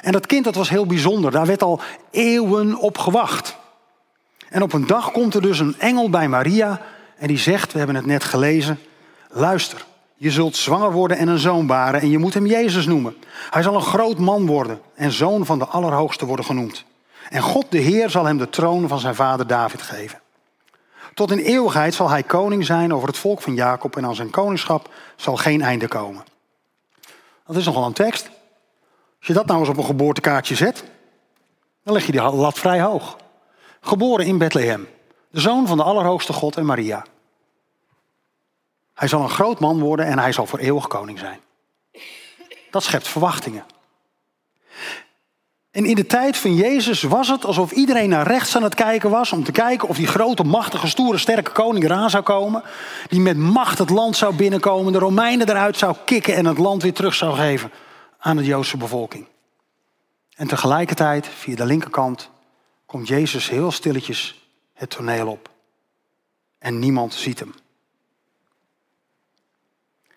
En 0.01 0.13
dat 0.13 0.27
kind 0.27 0.45
dat 0.45 0.55
was 0.55 0.69
heel 0.69 0.87
bijzonder, 0.87 1.31
daar 1.31 1.47
werd 1.47 1.63
al 1.63 1.81
eeuwen 2.11 2.77
op 2.77 2.99
gewacht. 2.99 3.57
En 4.49 4.63
op 4.63 4.73
een 4.73 4.87
dag 4.87 5.13
komt 5.13 5.35
er 5.35 5.43
dus 5.43 5.59
een 5.59 5.79
engel 5.79 6.11
bij 6.11 6.29
Maria 6.29 6.83
en 7.17 7.27
die 7.27 7.39
zegt, 7.39 7.73
we 7.73 7.79
hebben 7.79 7.97
het 7.97 8.07
net 8.07 8.25
gelezen, 8.25 8.79
luister, 9.29 9.87
je 10.15 10.31
zult 10.31 10.57
zwanger 10.57 10.93
worden 10.93 11.17
en 11.17 11.29
een 11.29 11.39
zoon 11.39 11.67
baren 11.67 12.01
en 12.01 12.11
je 12.11 12.19
moet 12.19 12.35
hem 12.35 12.47
Jezus 12.47 12.87
noemen. 12.87 13.17
Hij 13.51 13.63
zal 13.63 13.75
een 13.75 13.81
groot 13.81 14.19
man 14.19 14.47
worden 14.47 14.81
en 14.95 15.13
zoon 15.13 15.47
van 15.47 15.59
de 15.59 15.67
Allerhoogste 15.67 16.27
worden 16.27 16.45
genoemd. 16.45 16.85
En 17.31 17.43
God 17.43 17.71
de 17.71 17.79
Heer 17.79 18.11
zal 18.11 18.25
hem 18.25 18.39
de 18.39 18.49
troon 18.49 18.89
van 18.89 18.99
zijn 18.99 19.15
vader 19.15 19.47
David 19.47 19.83
geven. 19.83 20.21
Tot 21.15 21.31
in 21.31 21.39
eeuwigheid 21.39 21.95
zal 21.95 22.11
hij 22.11 22.23
koning 22.23 22.65
zijn 22.65 22.95
over 22.95 23.09
het 23.09 23.19
volk 23.19 23.43
van 23.43 23.55
Jacob 23.55 23.97
en 23.97 24.05
aan 24.05 24.15
zijn 24.15 24.31
koningschap 24.31 24.91
zal 25.17 25.37
geen 25.37 25.63
einde 25.63 25.89
komen. 25.89 26.25
Dat 27.47 27.57
is 27.57 27.65
nogal 27.65 27.87
een 27.87 27.93
tekst. 27.93 28.31
Als 29.19 29.27
je 29.27 29.33
dat 29.33 29.47
nou 29.47 29.61
eens 29.61 29.69
op 29.69 29.77
een 29.77 29.85
geboortekaartje 29.85 30.55
zet, 30.55 30.85
dan 31.85 31.95
leg 31.95 32.07
je 32.07 32.13
die 32.13 32.21
lat 32.21 32.59
vrij 32.59 32.81
hoog. 32.81 33.17
Geboren 33.81 34.27
in 34.27 34.39
Bethlehem, 34.39 34.89
de 35.31 35.41
zoon 35.41 35.67
van 35.67 35.77
de 35.77 35.83
Allerhoogste 35.83 36.33
God 36.33 36.57
en 36.57 36.67
Maria. 36.67 37.05
Hij 38.95 39.09
zal 39.09 39.23
een 39.23 39.31
groot 39.31 39.61
man 39.61 39.81
worden 39.81 40.07
en 40.07 40.19
hij 40.19 40.33
zal 40.33 40.47
voor 40.47 40.59
eeuwig 40.59 40.87
koning 40.87 41.19
zijn. 41.19 41.41
Dat 42.71 42.83
schept 42.83 43.09
verwachtingen. 43.09 43.65
En 45.71 45.85
in 45.85 45.95
de 45.95 46.07
tijd 46.07 46.37
van 46.37 46.55
Jezus 46.55 47.03
was 47.03 47.29
het 47.29 47.45
alsof 47.45 47.73
iedereen 47.73 48.09
naar 48.09 48.27
rechts 48.27 48.57
aan 48.57 48.63
het 48.63 48.75
kijken 48.75 49.11
was 49.11 49.33
om 49.33 49.45
te 49.45 49.53
kijken 49.53 49.89
of 49.89 49.97
die 49.97 50.07
grote, 50.07 50.45
machtige, 50.45 50.89
stoere, 50.89 51.19
sterke 51.19 51.51
koning 51.51 51.85
eraan 51.85 52.11
zou 52.11 52.23
komen. 52.23 52.63
Die 53.09 53.21
met 53.21 53.37
macht 53.37 53.79
het 53.79 53.91
land 53.91 54.17
zou 54.17 54.35
binnenkomen, 54.35 54.93
de 54.93 54.99
Romeinen 54.99 55.49
eruit 55.49 55.77
zou 55.77 55.97
kicken 56.05 56.35
en 56.35 56.45
het 56.45 56.59
land 56.59 56.83
weer 56.83 56.93
terug 56.93 57.15
zou 57.15 57.35
geven 57.35 57.71
aan 58.19 58.37
de 58.37 58.45
Joodse 58.45 58.77
bevolking. 58.77 59.27
En 60.35 60.47
tegelijkertijd, 60.47 61.27
via 61.27 61.57
de 61.57 61.65
linkerkant, 61.65 62.31
komt 62.87 63.09
Jezus 63.09 63.49
heel 63.49 63.71
stilletjes 63.71 64.49
het 64.75 64.91
toneel 64.91 65.27
op. 65.27 65.51
En 66.59 66.79
niemand 66.79 67.15
ziet 67.15 67.39
hem. 67.39 67.55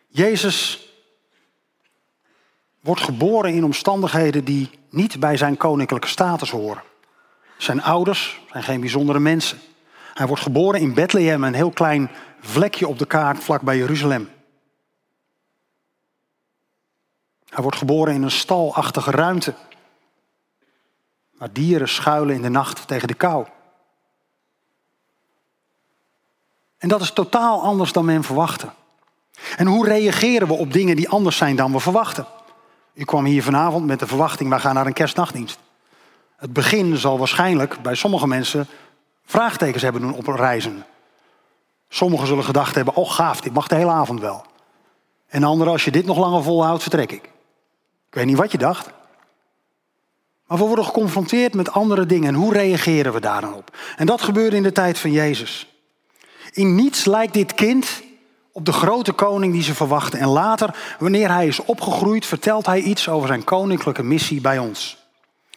Jezus 0.07 0.87
wordt 2.83 3.01
geboren 3.01 3.53
in 3.53 3.63
omstandigheden 3.63 4.45
die 4.45 4.69
niet 4.89 5.19
bij 5.19 5.37
zijn 5.37 5.57
koninklijke 5.57 6.07
status 6.07 6.49
horen. 6.49 6.83
Zijn 7.57 7.81
ouders 7.81 8.41
zijn 8.51 8.63
geen 8.63 8.79
bijzondere 8.79 9.19
mensen. 9.19 9.59
Hij 10.13 10.27
wordt 10.27 10.41
geboren 10.41 10.79
in 10.79 10.93
Bethlehem, 10.93 11.43
een 11.43 11.53
heel 11.53 11.71
klein 11.71 12.11
vlekje 12.39 12.87
op 12.87 12.99
de 12.99 13.05
kaart 13.05 13.43
vlakbij 13.43 13.77
Jeruzalem. 13.77 14.29
Hij 17.49 17.63
wordt 17.63 17.77
geboren 17.77 18.13
in 18.13 18.23
een 18.23 18.31
stalachtige 18.31 19.11
ruimte. 19.11 19.53
Waar 21.37 21.53
dieren 21.53 21.89
schuilen 21.89 22.35
in 22.35 22.41
de 22.41 22.49
nacht 22.49 22.87
tegen 22.87 23.07
de 23.07 23.13
kou. 23.13 23.47
En 26.77 26.89
dat 26.89 27.01
is 27.01 27.11
totaal 27.11 27.61
anders 27.61 27.91
dan 27.91 28.05
men 28.05 28.23
verwachtte. 28.23 28.69
En 29.57 29.67
hoe 29.67 29.87
reageren 29.87 30.47
we 30.47 30.53
op 30.53 30.73
dingen 30.73 30.95
die 30.95 31.09
anders 31.09 31.37
zijn 31.37 31.55
dan 31.55 31.71
we 31.71 31.79
verwachten? 31.79 32.27
U 32.93 33.03
kwam 33.03 33.25
hier 33.25 33.43
vanavond 33.43 33.85
met 33.85 33.99
de 33.99 34.07
verwachting, 34.07 34.49
we 34.49 34.59
gaan 34.59 34.75
naar 34.75 34.85
een 34.85 34.93
kerstnachtdienst. 34.93 35.59
Het 36.35 36.53
begin 36.53 36.97
zal 36.97 37.17
waarschijnlijk 37.17 37.81
bij 37.81 37.95
sommige 37.95 38.27
mensen 38.27 38.67
vraagtekens 39.25 39.83
hebben 39.83 40.01
doen 40.01 40.13
op 40.13 40.27
reizen. 40.27 40.85
Sommigen 41.89 42.27
zullen 42.27 42.43
gedacht 42.43 42.75
hebben, 42.75 42.95
oh 42.95 43.11
gaaf, 43.11 43.41
dit 43.41 43.53
mag 43.53 43.67
de 43.67 43.75
hele 43.75 43.91
avond 43.91 44.19
wel. 44.19 44.45
En 45.27 45.43
anderen, 45.43 45.73
als 45.73 45.85
je 45.85 45.91
dit 45.91 46.05
nog 46.05 46.17
langer 46.17 46.43
volhoudt, 46.43 46.81
vertrek 46.81 47.11
ik. 47.11 47.23
Ik 48.07 48.19
weet 48.19 48.25
niet 48.25 48.37
wat 48.37 48.51
je 48.51 48.57
dacht. 48.57 48.89
Maar 50.47 50.57
we 50.57 50.63
worden 50.63 50.85
geconfronteerd 50.85 51.53
met 51.53 51.71
andere 51.71 52.05
dingen. 52.05 52.27
En 52.27 52.35
hoe 52.35 52.53
reageren 52.53 53.13
we 53.13 53.19
daar 53.19 53.41
dan 53.41 53.53
op? 53.53 53.77
En 53.95 54.05
dat 54.05 54.21
gebeurde 54.21 54.55
in 54.55 54.63
de 54.63 54.71
tijd 54.71 54.99
van 54.99 55.11
Jezus. 55.11 55.67
In 56.51 56.75
niets 56.75 57.05
lijkt 57.05 57.33
dit 57.33 57.53
kind 57.53 58.03
op 58.55 58.65
de 58.65 58.73
grote 58.73 59.11
koning 59.11 59.53
die 59.53 59.63
ze 59.63 59.75
verwachten. 59.75 60.19
En 60.19 60.27
later, 60.27 60.95
wanneer 60.99 61.31
hij 61.31 61.47
is 61.47 61.59
opgegroeid, 61.59 62.25
vertelt 62.25 62.65
hij 62.65 62.81
iets 62.81 63.09
over 63.09 63.27
zijn 63.27 63.43
koninklijke 63.43 64.03
missie 64.03 64.41
bij 64.41 64.57
ons. 64.57 64.97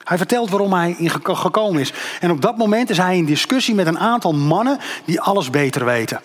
Hij 0.05 0.17
vertelt 0.17 0.51
waarom 0.51 0.73
hij 0.73 0.95
in 0.99 1.11
gekomen 1.37 1.81
is. 1.81 1.93
En 2.21 2.31
op 2.31 2.41
dat 2.41 2.57
moment 2.57 2.91
is 2.91 2.97
hij 2.99 3.17
in 3.17 3.25
discussie 3.25 3.75
met 3.75 3.87
een 3.87 3.99
aantal 3.99 4.33
mannen 4.35 4.79
die 5.05 5.21
alles 5.21 5.51
beter 5.51 5.85
weten. 5.85 6.21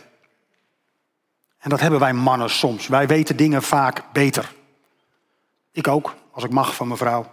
En 1.60 1.70
dat 1.70 1.80
hebben 1.80 2.00
wij 2.00 2.14
mannen 2.14 2.50
soms. 2.50 2.88
Wij 2.88 3.08
weten 3.08 3.36
dingen 3.36 3.64
vaak 3.64 4.04
beter. 4.14 4.54
Ik 5.72 5.88
ook, 5.88 6.16
als 6.32 6.44
ik 6.44 6.52
mag 6.52 6.76
van 6.76 6.88
mevrouw. 6.88 7.32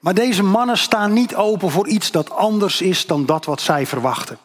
Maar 0.00 0.14
deze 0.14 0.42
mannen 0.42 0.78
staan 0.78 1.12
niet 1.12 1.34
open 1.34 1.70
voor 1.70 1.88
iets 1.88 2.10
dat 2.10 2.30
anders 2.30 2.80
is 2.80 3.06
dan 3.06 3.26
dat 3.26 3.44
wat 3.44 3.60
zij 3.60 3.86
verwachten. 3.86 4.38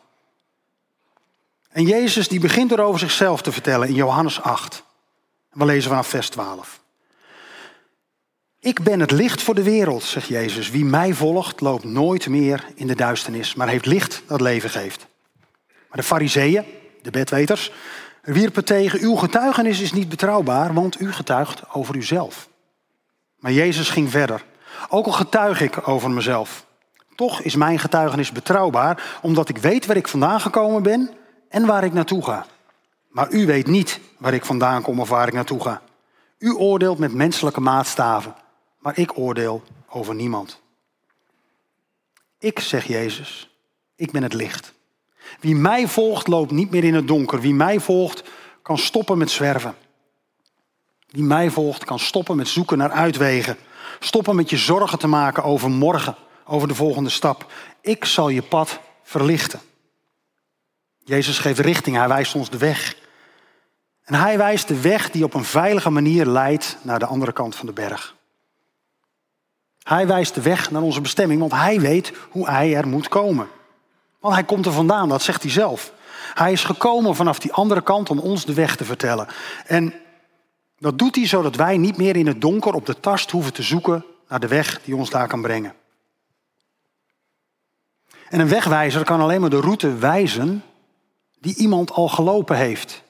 En 1.76 1.86
Jezus 1.86 2.28
die 2.28 2.40
begint 2.40 2.72
er 2.72 2.82
over 2.82 3.00
zichzelf 3.00 3.42
te 3.42 3.52
vertellen 3.52 3.88
in 3.88 3.94
Johannes 3.94 4.42
8. 4.42 4.84
We 5.52 5.66
lezen 5.66 5.90
vanaf 5.90 6.08
vers 6.08 6.30
12. 6.30 6.80
Ik 8.60 8.84
ben 8.84 9.00
het 9.00 9.12
licht 9.12 9.42
voor 9.42 9.56
de 9.56 9.64
wereld, 9.64 10.04
zegt 10.04 10.28
Jezus. 10.28 10.70
Wie 10.70 10.86
mij 10.86 11.14
volgt, 11.14 11.62
loopt 11.62 11.84
nooit 11.84 12.28
meer 12.28 12.66
in 12.76 12.88
de 12.88 12.96
duisternis, 12.96 13.56
maar 13.56 13.68
heeft 13.68 13.86
licht 13.86 14.22
dat 14.28 14.42
leven 14.42 14.70
geeft. 14.70 15.08
Maar 15.68 15.98
de 15.98 16.04
fariseeën, 16.04 16.66
de 17.02 17.12
bedweters, 17.12 17.72
wierpen 18.22 18.66
tegen, 18.66 19.00
uw 19.00 19.16
getuigenis 19.16 19.80
is 19.80 19.94
niet 19.94 20.10
betrouwbaar, 20.10 20.74
want 20.74 21.00
u 21.00 21.12
getuigt 21.12 21.62
over 21.72 21.96
uzelf. 21.96 22.50
Maar 23.40 23.52
Jezus 23.52 23.90
ging 23.90 24.10
verder. 24.10 24.44
Ook 24.90 25.06
al 25.06 25.12
getuig 25.12 25.62
ik 25.62 25.88
over 25.88 26.12
mezelf. 26.12 26.66
Toch 27.16 27.42
is 27.42 27.56
mijn 27.56 27.80
getuigenis 27.80 28.32
betrouwbaar, 28.32 29.20
omdat 29.22 29.50
ik 29.50 29.58
weet 29.58 29.86
waar 29.86 29.98
ik 29.98 30.08
vandaan 30.08 30.42
gekomen 30.42 30.84
ben 30.84 31.10
en 31.50 31.66
waar 31.66 31.84
ik 31.84 31.94
naartoe 31.94 32.24
ga. 32.24 32.46
Maar 33.08 33.32
u 33.32 33.46
weet 33.46 33.68
niet 33.68 34.00
waar 34.18 34.34
ik 34.34 34.46
vandaan 34.46 34.82
kom 34.82 35.00
of 35.00 35.10
waar 35.10 35.28
ik 35.28 35.34
naartoe 35.34 35.62
ga. 35.62 35.82
U 36.38 36.54
oordeelt 36.54 36.98
met 36.98 37.14
menselijke 37.14 37.62
maatstaven, 37.62 38.36
maar 38.80 38.98
ik 38.98 39.18
oordeel 39.18 39.64
over 39.90 40.16
niemand. 40.16 40.62
Ik, 42.40 42.60
zeg 42.60 42.88
Jezus, 42.88 43.50
ik 43.96 44.12
ben 44.12 44.24
het 44.24 44.34
licht. 44.34 44.74
Wie 45.40 45.56
mij 45.56 45.88
volgt, 45.88 46.28
loopt 46.28 46.52
niet 46.52 46.72
meer 46.72 46.84
in 46.84 46.94
het 46.94 47.08
donker. 47.08 47.42
Wie 47.42 47.54
mij 47.54 47.80
volgt, 47.80 48.24
kan 48.62 48.78
stoppen 48.78 49.18
met 49.18 49.32
zwerven. 49.32 49.76
Wie 51.10 51.24
mij 51.24 51.50
volgt, 51.50 51.84
kan 51.84 52.00
stoppen 52.00 52.36
met 52.36 52.48
zoeken 52.48 52.78
naar 52.78 52.92
uitwegen. 52.92 53.58
Stoppen 54.00 54.36
met 54.36 54.50
je 54.50 54.58
zorgen 54.58 55.00
te 55.00 55.08
maken 55.08 55.44
over 55.44 55.70
morgen, 55.70 56.16
over 56.46 56.68
de 56.68 56.76
volgende 56.76 57.10
stap. 57.10 57.52
Ik 57.82 58.06
zal 58.06 58.30
je 58.30 58.42
pad 58.42 58.80
verlichten. 59.04 59.60
Jezus 61.08 61.40
geeft 61.40 61.60
richting, 61.60 61.96
hij 61.96 62.08
wijst 62.08 62.36
ons 62.36 62.50
de 62.50 62.58
weg. 62.58 62.96
En 64.04 64.14
hij 64.14 64.38
wijst 64.38 64.68
de 64.68 64.82
weg 64.82 65.12
die 65.12 65.24
op 65.24 65.34
een 65.34 65.44
veilige 65.44 65.90
manier 65.90 66.26
leidt 66.26 66.78
naar 66.82 67.00
de 67.00 67.06
andere 67.06 67.32
kant 67.32 67.56
van 67.56 67.66
de 67.66 67.74
berg. 67.74 68.16
Hij 69.84 70.08
wijst 70.08 70.36
de 70.36 70.42
weg 70.42 70.72
naar 70.72 70.82
onze 70.82 71.02
bestemming, 71.02 71.40
want 71.40 71.52
hij 71.52 71.80
weet 71.80 72.14
hoe 72.30 72.50
hij 72.50 72.76
er 72.76 72.88
moet 72.88 73.08
komen. 73.08 73.48
Want 74.20 74.34
hij 74.34 74.44
komt 74.44 74.66
er 74.66 74.72
vandaan, 74.72 75.10
dat 75.10 75.22
zegt 75.22 75.42
hij 75.42 75.52
zelf. 75.52 75.94
Hij 76.34 76.52
is 76.52 76.64
gekomen 76.64 77.16
vanaf 77.16 77.40
die 77.40 77.54
andere 77.54 77.82
kant 77.82 78.10
om 78.10 78.20
ons 78.20 78.46
de 78.46 78.54
weg 78.54 78.76
te 78.76 78.86
vertellen. 78.86 79.28
En 79.66 79.94
dat 80.80 81.00
doet 81.00 81.16
hij 81.16 81.28
zodat 81.28 81.56
wij 81.56 81.78
niet 81.78 81.98
meer 81.98 82.16
in 82.16 82.28
het 82.28 82.42
donker 82.42 82.74
op 82.74 82.86
de 82.86 83.00
tast 83.00 83.32
hoeven 83.32 83.54
te 83.54 83.64
zoeken 83.64 84.06
naar 84.28 84.40
de 84.40 84.48
weg 84.48 84.82
die 84.82 84.96
ons 84.96 85.10
daar 85.10 85.28
kan 85.28 85.42
brengen. 85.42 85.74
En 88.30 88.40
een 88.40 88.48
wegwijzer 88.48 89.04
kan 89.04 89.22
alleen 89.22 89.42
maar 89.42 89.50
de 89.50 89.60
route 89.60 89.96
wijzen 89.96 90.64
die 91.40 91.56
iemand 91.56 91.92
al 91.92 92.08
gelopen 92.08 92.58
heeft. 92.58 93.04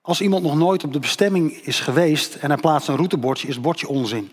Als 0.00 0.20
iemand 0.20 0.42
nog 0.42 0.56
nooit 0.56 0.84
op 0.84 0.92
de 0.92 0.98
bestemming 0.98 1.52
is 1.52 1.80
geweest 1.80 2.34
en 2.34 2.50
hij 2.50 2.60
plaatst 2.60 2.88
een 2.88 2.96
routebordje, 2.96 3.48
is 3.48 3.54
het 3.54 3.62
bordje 3.62 3.88
onzin. 3.88 4.32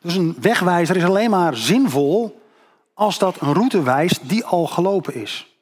Dus 0.00 0.14
een 0.14 0.36
wegwijzer 0.40 0.96
is 0.96 1.04
alleen 1.04 1.30
maar 1.30 1.56
zinvol 1.56 2.40
als 2.94 3.18
dat 3.18 3.40
een 3.40 3.52
route 3.52 3.82
wijst 3.82 4.28
die 4.28 4.44
al 4.44 4.66
gelopen 4.66 5.14
is. 5.14 5.54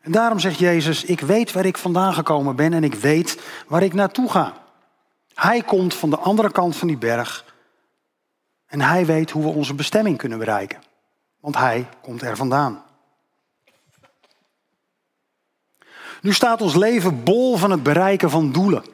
En 0.00 0.12
daarom 0.12 0.38
zegt 0.38 0.58
Jezus, 0.58 1.04
ik 1.04 1.20
weet 1.20 1.52
waar 1.52 1.64
ik 1.64 1.78
vandaan 1.78 2.14
gekomen 2.14 2.56
ben 2.56 2.72
en 2.72 2.84
ik 2.84 2.94
weet 2.94 3.42
waar 3.68 3.82
ik 3.82 3.94
naartoe 3.94 4.30
ga. 4.30 4.54
Hij 5.34 5.62
komt 5.62 5.94
van 5.94 6.10
de 6.10 6.18
andere 6.18 6.52
kant 6.52 6.76
van 6.76 6.88
die 6.88 6.98
berg 6.98 7.44
en 8.66 8.80
hij 8.80 9.06
weet 9.06 9.30
hoe 9.30 9.42
we 9.42 9.48
onze 9.48 9.74
bestemming 9.74 10.18
kunnen 10.18 10.38
bereiken. 10.38 10.82
Want 11.40 11.56
hij 11.56 11.88
komt 12.02 12.22
er 12.22 12.36
vandaan. 12.36 12.82
Nu 16.20 16.32
staat 16.32 16.60
ons 16.60 16.74
leven 16.74 17.24
bol 17.24 17.56
van 17.56 17.70
het 17.70 17.82
bereiken 17.82 18.30
van 18.30 18.52
doelen. 18.52 18.84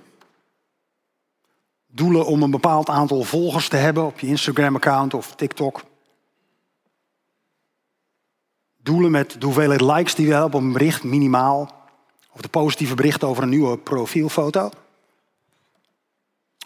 Doelen 1.87 2.27
om 2.27 2.43
een 2.43 2.51
bepaald 2.51 2.89
aantal 2.89 3.23
volgers 3.23 3.69
te 3.69 3.77
hebben 3.77 4.05
op 4.07 4.19
je 4.19 4.27
Instagram-account 4.27 5.15
of 5.15 5.35
TikTok. 5.35 5.83
Doelen 8.77 9.11
met 9.11 9.37
de 9.39 9.45
hoeveelheid 9.47 9.81
likes 9.81 10.15
die 10.15 10.27
we 10.27 10.33
hebben 10.33 10.55
op 10.55 10.61
een 10.61 10.73
bericht, 10.73 11.05
minimaal. 11.05 11.75
Of 12.33 12.41
de 12.41 12.49
positieve 12.49 12.95
bericht 12.95 13.25
over 13.25 13.43
een 13.43 13.49
nieuwe 13.49 13.79
profielfoto. 13.79 14.71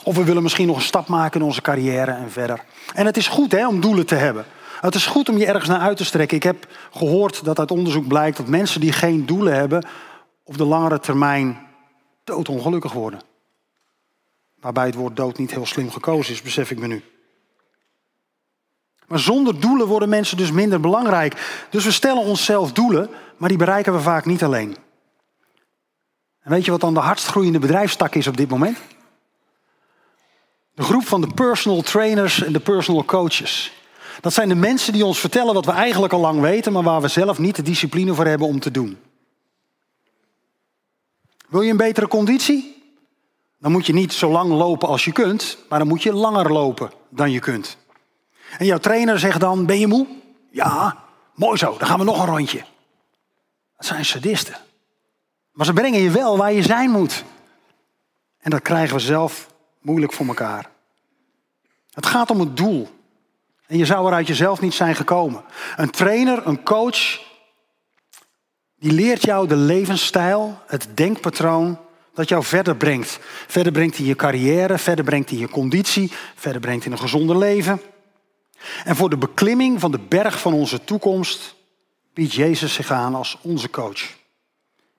Of 0.05 0.17
we 0.17 0.25
willen 0.25 0.43
misschien 0.43 0.67
nog 0.67 0.77
een 0.77 0.83
stap 0.83 1.09
maken 1.09 1.41
in 1.41 1.47
onze 1.47 1.63
carrière 1.63 2.11
en 2.11 2.31
verder. 2.31 2.65
En 2.95 3.07
het 3.07 3.17
is 3.17 3.29
goed 3.29 3.53
hè, 3.53 3.69
om 3.69 3.81
doelen 3.81 4.07
te 4.07 4.15
hebben. 4.15 4.45
Het 4.81 4.95
is 4.95 5.07
goed 5.07 5.29
om 5.29 5.39
je 5.39 5.47
ergens 5.47 5.69
naar 5.69 5.81
uit 5.81 5.97
te 5.97 6.05
strekken. 6.05 6.37
Ik 6.37 6.43
heb 6.43 6.67
gehoord 6.93 7.45
dat 7.45 7.59
uit 7.59 7.71
onderzoek 7.71 8.07
blijkt 8.07 8.37
dat 8.37 8.47
mensen 8.47 8.81
die 8.81 8.93
geen 8.93 9.27
doelen 9.27 9.55
hebben, 9.55 9.85
op 10.51 10.59
de 10.59 10.65
langere 10.65 11.01
termijn 11.01 11.67
doodongelukkig 12.25 12.93
worden. 12.93 13.21
Waarbij 14.61 14.87
het 14.87 14.95
woord 14.95 15.17
dood 15.17 15.39
niet 15.39 15.51
heel 15.51 15.67
slim 15.67 15.91
gekozen 15.91 16.33
is, 16.33 16.43
besef 16.43 16.71
ik 16.71 16.79
me 16.79 16.87
nu. 16.87 17.05
Maar 19.07 19.19
zonder 19.19 19.61
doelen 19.61 19.87
worden 19.87 20.09
mensen 20.09 20.37
dus 20.37 20.51
minder 20.51 20.81
belangrijk. 20.81 21.65
Dus 21.71 21.85
we 21.85 21.91
stellen 21.91 22.23
onszelf 22.23 22.73
doelen, 22.73 23.11
maar 23.37 23.49
die 23.49 23.59
bereiken 23.59 23.93
we 23.93 24.01
vaak 24.01 24.25
niet 24.25 24.43
alleen. 24.43 24.77
En 26.43 26.51
weet 26.51 26.65
je 26.65 26.71
wat 26.71 26.81
dan 26.81 26.95
de 26.95 27.01
hardst 27.01 27.27
groeiende 27.27 27.59
bedrijfstak 27.59 28.15
is 28.15 28.27
op 28.27 28.37
dit 28.37 28.49
moment? 28.49 28.79
De 30.75 30.83
groep 30.83 31.07
van 31.07 31.21
de 31.21 31.35
personal 31.35 31.83
trainers 31.83 32.43
en 32.43 32.53
de 32.53 32.61
personal 32.61 33.05
coaches. 33.05 33.73
Dat 34.21 34.33
zijn 34.33 34.49
de 34.49 34.55
mensen 34.55 34.93
die 34.93 35.05
ons 35.05 35.19
vertellen 35.19 35.55
wat 35.55 35.65
we 35.65 35.73
eigenlijk 35.73 36.13
al 36.13 36.21
lang 36.21 36.41
weten, 36.41 36.73
maar 36.73 36.83
waar 36.83 37.01
we 37.01 37.09
zelf 37.09 37.39
niet 37.39 37.57
de 37.57 37.63
discipline 37.63 38.15
voor 38.15 38.27
hebben 38.27 38.47
om 38.47 38.61
te 38.61 38.71
doen. 38.71 38.99
Wil 41.51 41.61
je 41.61 41.71
een 41.71 41.77
betere 41.77 42.09
conditie? 42.09 42.83
Dan 43.59 43.73
moet 43.73 43.87
je 43.87 43.93
niet 43.93 44.13
zo 44.13 44.31
lang 44.31 44.53
lopen 44.53 44.89
als 44.89 45.05
je 45.05 45.13
kunt, 45.13 45.59
maar 45.69 45.79
dan 45.79 45.89
moet 45.89 46.03
je 46.03 46.13
langer 46.13 46.53
lopen 46.53 46.91
dan 47.09 47.31
je 47.31 47.39
kunt. 47.39 47.77
En 48.59 48.67
jouw 48.67 48.79
trainer 48.79 49.19
zegt 49.19 49.41
dan, 49.41 49.67
ben 49.67 49.79
je 49.79 49.87
moe? 49.87 50.07
Ja, 50.51 51.05
mooi 51.35 51.59
zo, 51.59 51.77
dan 51.79 51.89
gaan 51.89 51.99
we 51.99 52.05
nog 52.05 52.21
een 52.21 52.35
rondje. 52.35 52.65
Dat 53.77 53.87
zijn 53.87 54.05
sadisten. 54.05 54.57
Maar 55.53 55.67
ze 55.67 55.73
brengen 55.73 56.01
je 56.01 56.11
wel 56.11 56.37
waar 56.37 56.53
je 56.53 56.63
zijn 56.63 56.91
moet. 56.91 57.25
En 58.39 58.51
dat 58.51 58.63
krijgen 58.63 58.97
we 58.97 59.03
zelf 59.03 59.49
moeilijk 59.81 60.13
voor 60.13 60.27
elkaar. 60.27 60.71
Het 61.91 62.07
gaat 62.07 62.31
om 62.31 62.41
het 62.41 62.57
doel. 62.57 62.89
En 63.67 63.79
je 63.79 63.85
zou 63.85 64.07
er 64.07 64.13
uit 64.13 64.27
jezelf 64.27 64.61
niet 64.61 64.75
zijn 64.75 64.95
gekomen. 64.95 65.45
Een 65.77 65.91
trainer, 65.91 66.47
een 66.47 66.63
coach, 66.63 67.29
die 68.81 68.93
leert 68.93 69.25
jou 69.25 69.49
de 69.49 69.57
levensstijl, 69.57 70.59
het 70.67 70.89
denkpatroon 70.95 71.79
dat 72.15 72.29
jou 72.29 72.45
verder 72.45 72.77
brengt. 72.77 73.19
Verder 73.47 73.73
brengt 73.73 73.99
in 73.99 74.05
je 74.05 74.17
carrière, 74.17 74.79
verder 74.79 75.05
brengt 75.05 75.31
in 75.31 75.39
je 75.39 75.49
conditie, 75.49 76.13
verder 76.35 76.61
brengt 76.61 76.85
in 76.85 76.93
een 76.93 76.99
gezonder 76.99 77.39
leven. 77.39 77.81
En 78.85 78.97
voor 78.97 79.11
de 79.11 79.17
beklimming 79.17 79.81
van 79.81 79.91
de 79.91 79.99
berg 79.99 80.41
van 80.41 80.53
onze 80.53 80.85
toekomst 80.85 81.55
biedt 82.15 82.35
Jezus 82.35 82.75
zich 82.75 82.91
aan 82.91 83.15
als 83.15 83.39
onze 83.43 83.71
coach. 83.71 84.19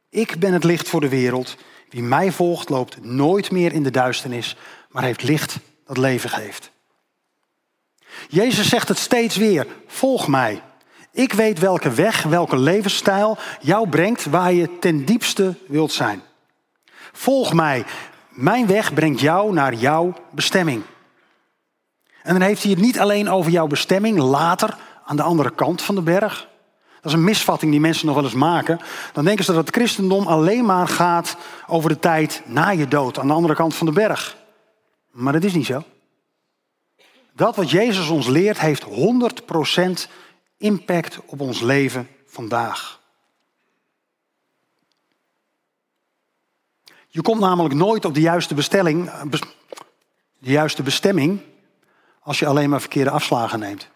Ik 0.10 0.40
ben 0.40 0.54
het 0.54 0.64
licht 0.64 0.90
voor 0.90 1.02
de 1.02 1.10
wereld. 1.10 1.58
Wie 1.90 2.04
mij 2.04 2.32
volgt 2.32 2.70
loopt 2.70 3.04
nooit 3.04 3.52
meer 3.52 3.74
in 3.74 3.84
de 3.84 3.92
duisternis, 3.92 4.56
maar 4.90 5.04
heeft 5.04 5.24
licht 5.24 5.58
dat 5.86 5.98
leven 5.98 6.30
geeft. 6.30 6.72
Jezus 8.30 8.70
zegt 8.70 8.88
het 8.88 8.98
steeds 8.98 9.36
weer, 9.36 9.68
volg 9.88 10.28
mij. 10.28 10.62
Ik 11.12 11.34
weet 11.34 11.60
welke 11.60 11.90
weg, 11.90 12.24
welke 12.24 12.58
levensstijl 12.58 13.38
jou 13.62 13.90
brengt 13.90 14.26
waar 14.26 14.54
je 14.54 14.80
ten 14.80 15.06
diepste 15.06 15.56
wilt 15.68 15.92
zijn. 15.92 16.22
Volg 17.12 17.54
mij. 17.54 17.86
Mijn 18.30 18.68
weg 18.68 18.94
brengt 18.94 19.20
jou 19.20 19.54
naar 19.54 19.74
jouw 19.74 20.14
bestemming. 20.32 20.84
En 22.24 22.34
dan 22.34 22.42
heeft 22.42 22.62
hij 22.62 22.72
het 22.72 22.82
niet 22.82 23.00
alleen 23.00 23.30
over 23.30 23.52
jouw 23.52 23.68
bestemming 23.68 24.18
later 24.18 24.78
aan 25.06 25.16
de 25.16 25.22
andere 25.22 25.52
kant 25.52 25.82
van 25.82 25.96
de 25.96 26.02
berg. 26.02 26.48
Dat 27.02 27.12
is 27.12 27.18
een 27.18 27.24
misvatting 27.24 27.72
die 27.72 27.80
mensen 27.80 28.06
nog 28.06 28.16
wel 28.16 28.24
eens 28.24 28.34
maken. 28.34 28.80
Dan 29.14 29.26
denken 29.26 29.46
ze 29.46 29.54
dat 29.54 29.66
het 29.66 29.76
christendom 29.76 30.28
alleen 30.28 30.66
maar 30.66 30.88
gaat 30.88 31.38
over 31.68 31.90
de 31.90 32.00
tijd 32.00 32.42
na 32.46 32.70
je 32.70 32.88
dood 32.88 33.20
aan 33.20 33.28
de 33.28 33.34
andere 33.34 33.56
kant 33.56 33.76
van 33.76 33.86
de 33.86 33.94
berg. 33.94 34.38
Maar 35.12 35.34
dat 35.34 35.44
is 35.44 35.54
niet 35.54 35.66
zo. 35.66 35.84
Dat 37.36 37.56
wat 37.56 37.70
Jezus 37.70 38.10
ons 38.10 38.28
leert 38.28 38.60
heeft 38.60 38.86
100% 38.86 38.90
impact 40.62 41.20
op 41.26 41.42
ons 41.42 41.62
leven 41.62 42.08
vandaag. 42.26 43.00
Je 47.08 47.22
komt 47.22 47.40
namelijk 47.40 47.76
nooit 47.76 48.06
op 48.06 48.14
de 48.14 48.22
juiste 48.22 48.54
bestelling, 48.54 49.12
de 50.40 50.52
juiste 50.52 50.84
bestemming 50.84 51.42
als 52.20 52.40
je 52.40 52.46
alleen 52.46 52.70
maar 52.70 52.80
verkeerde 52.80 53.10
afslagen 53.10 53.60
neemt. 53.60 53.90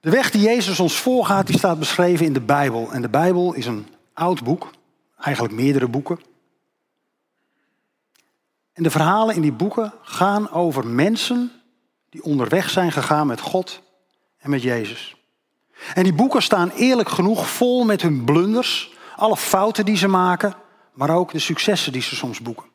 De 0.00 0.10
weg 0.10 0.30
die 0.30 0.42
Jezus 0.42 0.80
ons 0.80 0.96
voorgaat, 0.96 1.46
die 1.46 1.58
staat 1.58 1.78
beschreven 1.78 2.26
in 2.26 2.32
de 2.32 2.40
Bijbel. 2.40 2.92
En 2.92 3.02
de 3.02 3.08
Bijbel 3.08 3.54
is 3.54 3.66
een 3.66 3.86
oud 4.12 4.42
boek, 4.42 4.70
eigenlijk 5.18 5.54
meerdere 5.54 5.88
boeken. 5.88 6.20
En 8.72 8.82
de 8.82 8.90
verhalen 8.90 9.34
in 9.34 9.42
die 9.42 9.52
boeken 9.52 9.92
gaan 10.02 10.50
over 10.50 10.86
mensen 10.86 11.52
die 12.10 12.22
onderweg 12.22 12.70
zijn 12.70 12.92
gegaan 12.92 13.26
met 13.26 13.40
God 13.40 13.82
en 14.38 14.50
met 14.50 14.62
Jezus. 14.62 15.16
En 15.94 16.02
die 16.02 16.12
boeken 16.12 16.42
staan 16.42 16.70
eerlijk 16.70 17.08
genoeg 17.08 17.48
vol 17.48 17.84
met 17.84 18.02
hun 18.02 18.24
blunders, 18.24 18.92
alle 19.16 19.36
fouten 19.36 19.84
die 19.84 19.96
ze 19.96 20.08
maken, 20.08 20.54
maar 20.92 21.10
ook 21.10 21.32
de 21.32 21.38
successen 21.38 21.92
die 21.92 22.02
ze 22.02 22.16
soms 22.16 22.40
boeken. 22.40 22.66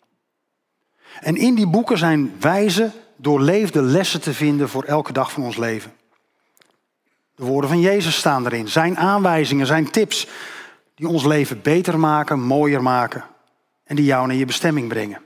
En 1.19 1.36
in 1.36 1.56
die 1.56 1.67
boeken 1.67 1.97
zijn 1.97 2.36
wijze, 2.39 2.91
doorleefde 3.15 3.82
lessen 3.82 4.21
te 4.21 4.34
vinden 4.34 4.69
voor 4.69 4.84
elke 4.84 5.13
dag 5.13 5.32
van 5.32 5.43
ons 5.43 5.58
leven. 5.58 5.93
De 7.36 7.45
woorden 7.45 7.69
van 7.69 7.80
Jezus 7.80 8.15
staan 8.15 8.45
erin, 8.45 8.67
zijn 8.67 8.97
aanwijzingen, 8.97 9.65
zijn 9.65 9.91
tips, 9.91 10.28
die 10.95 11.08
ons 11.08 11.26
leven 11.26 11.62
beter 11.62 11.99
maken, 11.99 12.39
mooier 12.41 12.84
maken 12.84 13.23
en 13.84 13.95
die 13.95 14.06
jou 14.06 14.28
naar 14.28 14.36
je 14.36 14.45
bestemming 14.45 14.88
brengen. 14.88 15.21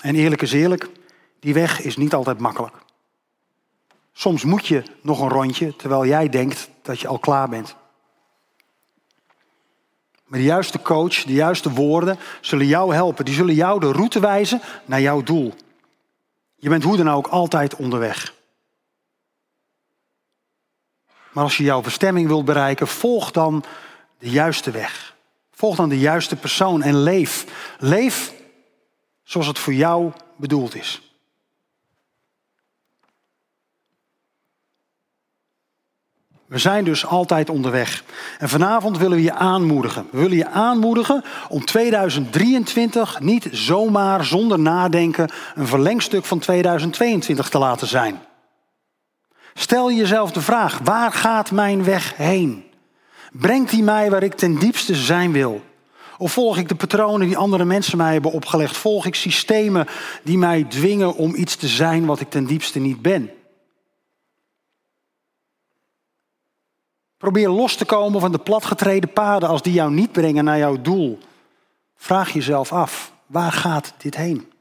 En 0.00 0.14
eerlijk 0.14 0.42
is 0.42 0.52
eerlijk, 0.52 0.88
die 1.40 1.54
weg 1.54 1.80
is 1.80 1.96
niet 1.96 2.14
altijd 2.14 2.38
makkelijk. 2.38 2.76
Soms 4.20 4.44
moet 4.44 4.66
je 4.66 4.82
nog 5.02 5.20
een 5.20 5.28
rondje 5.28 5.76
terwijl 5.76 6.06
jij 6.06 6.28
denkt 6.28 6.68
dat 6.82 7.00
je 7.00 7.08
al 7.08 7.18
klaar 7.18 7.48
bent. 7.48 7.76
Maar 10.24 10.38
de 10.38 10.44
juiste 10.44 10.82
coach, 10.82 11.22
de 11.22 11.32
juiste 11.32 11.70
woorden 11.70 12.18
zullen 12.40 12.66
jou 12.66 12.94
helpen. 12.94 13.24
Die 13.24 13.34
zullen 13.34 13.54
jou 13.54 13.80
de 13.80 13.92
route 13.92 14.20
wijzen 14.20 14.60
naar 14.84 15.00
jouw 15.00 15.22
doel. 15.22 15.54
Je 16.56 16.68
bent 16.68 16.82
hoe 16.82 16.96
dan 16.96 17.10
ook 17.10 17.26
altijd 17.26 17.76
onderweg. 17.76 18.34
Maar 21.32 21.44
als 21.44 21.56
je 21.56 21.64
jouw 21.64 21.80
bestemming 21.80 22.26
wilt 22.26 22.44
bereiken, 22.44 22.86
volg 22.88 23.30
dan 23.30 23.64
de 24.18 24.30
juiste 24.30 24.70
weg. 24.70 25.16
Volg 25.50 25.76
dan 25.76 25.88
de 25.88 25.98
juiste 25.98 26.36
persoon 26.36 26.82
en 26.82 27.02
leef. 27.02 27.46
Leef 27.78 28.32
zoals 29.22 29.46
het 29.46 29.58
voor 29.58 29.74
jou 29.74 30.12
bedoeld 30.36 30.74
is. 30.74 31.09
We 36.50 36.58
zijn 36.58 36.84
dus 36.84 37.06
altijd 37.06 37.50
onderweg. 37.50 38.04
En 38.38 38.48
vanavond 38.48 38.98
willen 38.98 39.16
we 39.16 39.22
je 39.22 39.34
aanmoedigen. 39.34 40.06
We 40.10 40.18
willen 40.18 40.36
je 40.36 40.48
aanmoedigen 40.48 41.24
om 41.48 41.64
2023 41.64 43.20
niet 43.20 43.48
zomaar 43.50 44.24
zonder 44.24 44.58
nadenken 44.58 45.30
een 45.54 45.66
verlengstuk 45.66 46.24
van 46.24 46.38
2022 46.38 47.48
te 47.48 47.58
laten 47.58 47.86
zijn. 47.86 48.20
Stel 49.54 49.92
jezelf 49.92 50.32
de 50.32 50.40
vraag, 50.40 50.78
waar 50.78 51.12
gaat 51.12 51.50
mijn 51.50 51.84
weg 51.84 52.16
heen? 52.16 52.64
Brengt 53.32 53.70
die 53.70 53.82
mij 53.82 54.10
waar 54.10 54.22
ik 54.22 54.34
ten 54.34 54.58
diepste 54.58 54.94
zijn 54.94 55.32
wil? 55.32 55.62
Of 56.18 56.32
volg 56.32 56.58
ik 56.58 56.68
de 56.68 56.74
patronen 56.74 57.26
die 57.26 57.36
andere 57.36 57.64
mensen 57.64 57.98
mij 57.98 58.12
hebben 58.12 58.32
opgelegd? 58.32 58.76
Volg 58.76 59.06
ik 59.06 59.14
systemen 59.14 59.86
die 60.22 60.38
mij 60.38 60.64
dwingen 60.64 61.14
om 61.14 61.34
iets 61.34 61.56
te 61.56 61.68
zijn 61.68 62.06
wat 62.06 62.20
ik 62.20 62.30
ten 62.30 62.44
diepste 62.44 62.78
niet 62.78 63.02
ben? 63.02 63.30
Probeer 67.20 67.48
los 67.48 67.76
te 67.76 67.84
komen 67.84 68.20
van 68.20 68.32
de 68.32 68.38
platgetreden 68.38 69.12
paden 69.12 69.48
als 69.48 69.62
die 69.62 69.72
jou 69.72 69.92
niet 69.92 70.12
brengen 70.12 70.44
naar 70.44 70.58
jouw 70.58 70.80
doel. 70.80 71.18
Vraag 71.96 72.32
jezelf 72.32 72.72
af, 72.72 73.12
waar 73.26 73.52
gaat 73.52 73.94
dit 73.96 74.16
heen? 74.16 74.52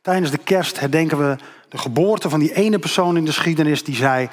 Tijdens 0.00 0.30
de 0.30 0.38
kerst 0.38 0.80
herdenken 0.80 1.18
we 1.18 1.36
de 1.68 1.78
geboorte 1.78 2.28
van 2.28 2.40
die 2.40 2.54
ene 2.54 2.78
persoon 2.78 3.16
in 3.16 3.24
de 3.24 3.32
geschiedenis 3.32 3.84
die 3.84 3.94
zei: 3.94 4.28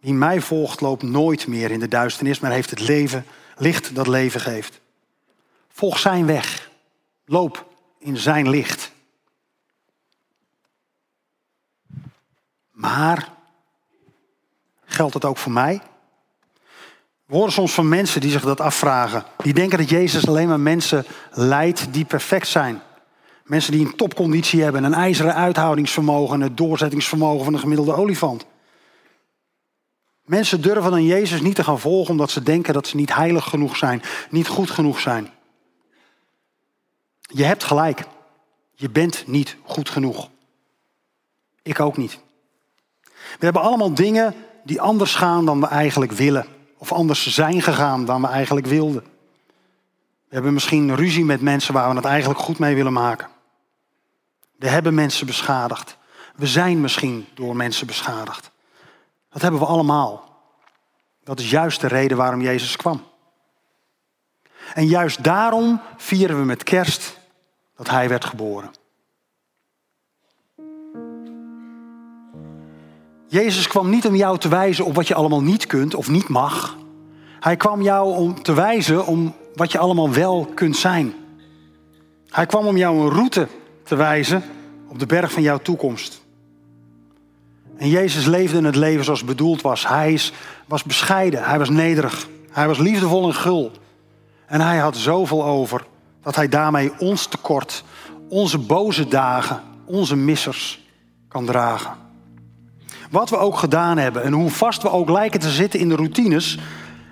Wie 0.00 0.14
mij 0.14 0.40
volgt, 0.40 0.80
loopt 0.80 1.02
nooit 1.02 1.46
meer 1.46 1.70
in 1.70 1.80
de 1.80 1.88
duisternis, 1.88 2.40
maar 2.40 2.50
heeft 2.50 2.70
het 2.70 2.80
leven, 2.80 3.24
licht 3.56 3.94
dat 3.94 4.06
leven 4.06 4.40
geeft. 4.40 4.80
Volg 5.68 5.98
zijn 5.98 6.26
weg. 6.26 6.70
Loop 7.24 7.68
in 7.98 8.16
zijn 8.16 8.48
licht. 8.48 8.92
Maar 12.70 13.36
geldt 14.98 15.14
het 15.14 15.24
ook 15.24 15.38
voor 15.38 15.52
mij? 15.52 15.80
We 17.24 17.34
horen 17.36 17.52
soms 17.52 17.72
van 17.72 17.88
mensen 17.88 18.20
die 18.20 18.30
zich 18.30 18.42
dat 18.42 18.60
afvragen. 18.60 19.24
Die 19.36 19.52
denken 19.52 19.78
dat 19.78 19.88
Jezus 19.88 20.26
alleen 20.26 20.48
maar 20.48 20.60
mensen 20.60 21.04
leidt 21.30 21.92
die 21.92 22.04
perfect 22.04 22.48
zijn. 22.48 22.82
Mensen 23.44 23.72
die 23.72 23.86
een 23.86 23.96
topconditie 23.96 24.62
hebben, 24.62 24.84
een 24.84 24.94
ijzeren 24.94 25.34
uithoudingsvermogen 25.34 26.34
en 26.34 26.40
het 26.40 26.56
doorzettingsvermogen 26.56 27.44
van 27.44 27.54
een 27.54 27.60
gemiddelde 27.60 27.94
olifant. 27.94 28.46
Mensen 30.24 30.60
durven 30.60 30.90
dan 30.90 31.04
Jezus 31.04 31.40
niet 31.40 31.54
te 31.54 31.64
gaan 31.64 31.80
volgen 31.80 32.10
omdat 32.10 32.30
ze 32.30 32.42
denken 32.42 32.74
dat 32.74 32.86
ze 32.86 32.96
niet 32.96 33.14
heilig 33.14 33.44
genoeg 33.44 33.76
zijn, 33.76 34.02
niet 34.30 34.48
goed 34.48 34.70
genoeg 34.70 35.00
zijn. 35.00 35.30
Je 37.20 37.44
hebt 37.44 37.64
gelijk. 37.64 38.04
Je 38.74 38.90
bent 38.90 39.24
niet 39.26 39.56
goed 39.62 39.88
genoeg. 39.88 40.28
Ik 41.62 41.80
ook 41.80 41.96
niet. 41.96 42.18
We 43.12 43.44
hebben 43.44 43.62
allemaal 43.62 43.94
dingen 43.94 44.34
die 44.68 44.80
anders 44.80 45.14
gaan 45.14 45.44
dan 45.44 45.60
we 45.60 45.66
eigenlijk 45.66 46.12
willen. 46.12 46.46
Of 46.78 46.92
anders 46.92 47.26
zijn 47.26 47.62
gegaan 47.62 48.04
dan 48.04 48.20
we 48.20 48.26
eigenlijk 48.26 48.66
wilden. 48.66 49.02
We 50.28 50.34
hebben 50.34 50.52
misschien 50.52 50.94
ruzie 50.94 51.24
met 51.24 51.40
mensen 51.40 51.74
waar 51.74 51.90
we 51.90 51.96
het 51.96 52.04
eigenlijk 52.04 52.40
goed 52.40 52.58
mee 52.58 52.74
willen 52.74 52.92
maken. 52.92 53.28
We 54.58 54.68
hebben 54.68 54.94
mensen 54.94 55.26
beschadigd. 55.26 55.96
We 56.36 56.46
zijn 56.46 56.80
misschien 56.80 57.26
door 57.34 57.56
mensen 57.56 57.86
beschadigd. 57.86 58.50
Dat 59.30 59.42
hebben 59.42 59.60
we 59.60 59.66
allemaal. 59.66 60.42
Dat 61.24 61.40
is 61.40 61.50
juist 61.50 61.80
de 61.80 61.86
reden 61.86 62.16
waarom 62.16 62.40
Jezus 62.40 62.76
kwam. 62.76 63.02
En 64.74 64.86
juist 64.86 65.24
daarom 65.24 65.80
vieren 65.96 66.38
we 66.38 66.44
met 66.44 66.62
kerst 66.62 67.18
dat 67.76 67.88
Hij 67.88 68.08
werd 68.08 68.24
geboren. 68.24 68.70
Jezus 73.30 73.66
kwam 73.66 73.90
niet 73.90 74.06
om 74.06 74.14
jou 74.14 74.38
te 74.38 74.48
wijzen 74.48 74.84
op 74.84 74.94
wat 74.94 75.08
je 75.08 75.14
allemaal 75.14 75.42
niet 75.42 75.66
kunt 75.66 75.94
of 75.94 76.08
niet 76.08 76.28
mag. 76.28 76.76
Hij 77.40 77.56
kwam 77.56 77.82
jou 77.82 78.16
om 78.16 78.42
te 78.42 78.52
wijzen 78.52 79.06
om 79.06 79.34
wat 79.54 79.72
je 79.72 79.78
allemaal 79.78 80.10
wel 80.10 80.50
kunt 80.54 80.76
zijn. 80.76 81.14
Hij 82.28 82.46
kwam 82.46 82.66
om 82.66 82.76
jou 82.76 83.00
een 83.00 83.10
route 83.10 83.48
te 83.84 83.96
wijzen 83.96 84.42
op 84.88 84.98
de 84.98 85.06
berg 85.06 85.32
van 85.32 85.42
jouw 85.42 85.58
toekomst. 85.58 86.22
En 87.76 87.88
Jezus 87.88 88.24
leefde 88.24 88.56
in 88.56 88.64
het 88.64 88.76
leven 88.76 89.04
zoals 89.04 89.24
bedoeld 89.24 89.62
was. 89.62 89.88
Hij 89.88 90.20
was 90.66 90.82
bescheiden, 90.82 91.44
hij 91.44 91.58
was 91.58 91.68
nederig, 91.68 92.28
hij 92.50 92.66
was 92.66 92.78
liefdevol 92.78 93.26
en 93.26 93.34
gul. 93.34 93.70
En 94.46 94.60
hij 94.60 94.78
had 94.78 94.96
zoveel 94.96 95.44
over 95.44 95.86
dat 96.22 96.36
hij 96.36 96.48
daarmee 96.48 96.92
ons 96.98 97.26
tekort, 97.26 97.84
onze 98.28 98.58
boze 98.58 99.08
dagen, 99.08 99.62
onze 99.84 100.16
missers 100.16 100.80
kan 101.28 101.46
dragen. 101.46 102.07
Wat 103.10 103.30
we 103.30 103.36
ook 103.36 103.56
gedaan 103.56 103.98
hebben 103.98 104.22
en 104.22 104.32
hoe 104.32 104.50
vast 104.50 104.82
we 104.82 104.90
ook 104.90 105.10
lijken 105.10 105.40
te 105.40 105.50
zitten 105.50 105.80
in 105.80 105.88
de 105.88 105.96
routines, 105.96 106.58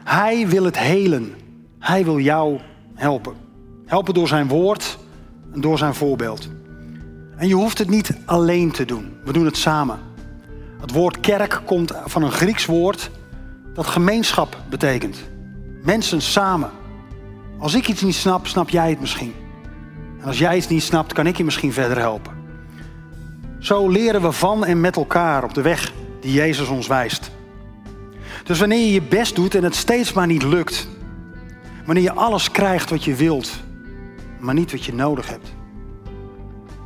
hij 0.04 0.48
wil 0.48 0.64
het 0.64 0.78
helen. 0.78 1.34
Hij 1.78 2.04
wil 2.04 2.18
jou 2.18 2.60
helpen. 2.94 3.34
Helpen 3.86 4.14
door 4.14 4.28
zijn 4.28 4.48
woord 4.48 4.98
en 5.52 5.60
door 5.60 5.78
zijn 5.78 5.94
voorbeeld. 5.94 6.48
En 7.36 7.48
je 7.48 7.54
hoeft 7.54 7.78
het 7.78 7.88
niet 7.88 8.16
alleen 8.24 8.70
te 8.70 8.84
doen. 8.84 9.16
We 9.24 9.32
doen 9.32 9.44
het 9.44 9.56
samen. 9.56 9.98
Het 10.80 10.92
woord 10.92 11.20
kerk 11.20 11.60
komt 11.64 11.92
van 12.04 12.22
een 12.22 12.32
Grieks 12.32 12.66
woord 12.66 13.10
dat 13.74 13.86
gemeenschap 13.86 14.56
betekent. 14.68 15.24
Mensen 15.82 16.22
samen. 16.22 16.70
Als 17.58 17.74
ik 17.74 17.88
iets 17.88 18.02
niet 18.02 18.14
snap, 18.14 18.46
snap 18.46 18.68
jij 18.68 18.90
het 18.90 19.00
misschien. 19.00 19.34
En 20.20 20.26
als 20.26 20.38
jij 20.38 20.56
iets 20.56 20.68
niet 20.68 20.82
snapt, 20.82 21.12
kan 21.12 21.26
ik 21.26 21.36
je 21.36 21.44
misschien 21.44 21.72
verder 21.72 21.98
helpen. 21.98 22.35
Zo 23.66 23.88
leren 23.88 24.22
we 24.22 24.32
van 24.32 24.64
en 24.64 24.80
met 24.80 24.96
elkaar 24.96 25.44
op 25.44 25.54
de 25.54 25.62
weg 25.62 25.92
die 26.20 26.32
Jezus 26.32 26.68
ons 26.68 26.86
wijst. 26.86 27.30
Dus 28.44 28.58
wanneer 28.58 28.78
je 28.78 28.92
je 28.92 29.02
best 29.02 29.34
doet 29.34 29.54
en 29.54 29.64
het 29.64 29.74
steeds 29.74 30.12
maar 30.12 30.26
niet 30.26 30.42
lukt, 30.42 30.88
wanneer 31.84 32.02
je 32.02 32.12
alles 32.12 32.50
krijgt 32.50 32.90
wat 32.90 33.04
je 33.04 33.14
wilt, 33.14 33.50
maar 34.38 34.54
niet 34.54 34.70
wat 34.70 34.84
je 34.84 34.94
nodig 34.94 35.28
hebt, 35.28 35.54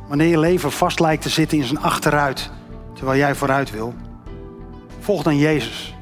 wanneer 0.07 0.27
je 0.27 0.39
leven 0.39 0.71
vast 0.71 0.99
lijkt 0.99 1.21
te 1.21 1.29
zitten 1.29 1.57
in 1.57 1.63
zijn 1.63 1.79
achteruit 1.79 2.51
terwijl 2.93 3.17
jij 3.17 3.35
vooruit 3.35 3.71
wil, 3.71 3.93
volg 4.99 5.23
dan 5.23 5.37
Jezus. 5.37 5.95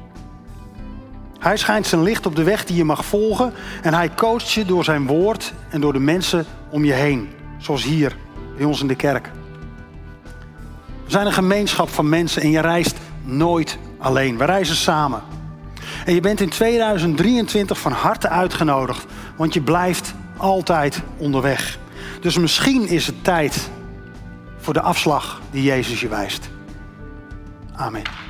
Hij 1.38 1.56
schijnt 1.56 1.86
zijn 1.86 2.02
licht 2.02 2.26
op 2.26 2.36
de 2.36 2.44
weg 2.44 2.64
die 2.64 2.76
je 2.76 2.84
mag 2.84 3.04
volgen 3.04 3.52
en 3.82 3.94
hij 3.94 4.14
coacht 4.14 4.52
je 4.52 4.64
door 4.64 4.84
zijn 4.84 5.06
woord 5.06 5.52
en 5.70 5.80
door 5.80 5.92
de 5.92 5.98
mensen 5.98 6.46
om 6.70 6.84
je 6.84 6.92
heen, 6.92 7.28
zoals 7.58 7.82
hier 7.82 8.16
bij 8.56 8.64
ons 8.64 8.80
in 8.80 8.86
de 8.86 8.96
kerk. 8.96 9.30
Zijn 11.10 11.26
een 11.26 11.32
gemeenschap 11.32 11.88
van 11.88 12.08
mensen 12.08 12.42
en 12.42 12.50
je 12.50 12.60
reist 12.60 12.96
nooit 13.24 13.78
alleen. 13.98 14.38
We 14.38 14.44
reizen 14.44 14.76
samen. 14.76 15.22
En 16.04 16.14
je 16.14 16.20
bent 16.20 16.40
in 16.40 16.48
2023 16.48 17.78
van 17.78 17.92
harte 17.92 18.28
uitgenodigd, 18.28 19.06
want 19.36 19.54
je 19.54 19.60
blijft 19.60 20.14
altijd 20.36 21.02
onderweg. 21.16 21.78
Dus 22.20 22.38
misschien 22.38 22.88
is 22.88 23.06
het 23.06 23.24
tijd 23.24 23.70
voor 24.58 24.72
de 24.72 24.80
afslag 24.80 25.40
die 25.50 25.62
Jezus 25.62 26.00
je 26.00 26.08
wijst. 26.08 26.48
Amen. 27.76 28.29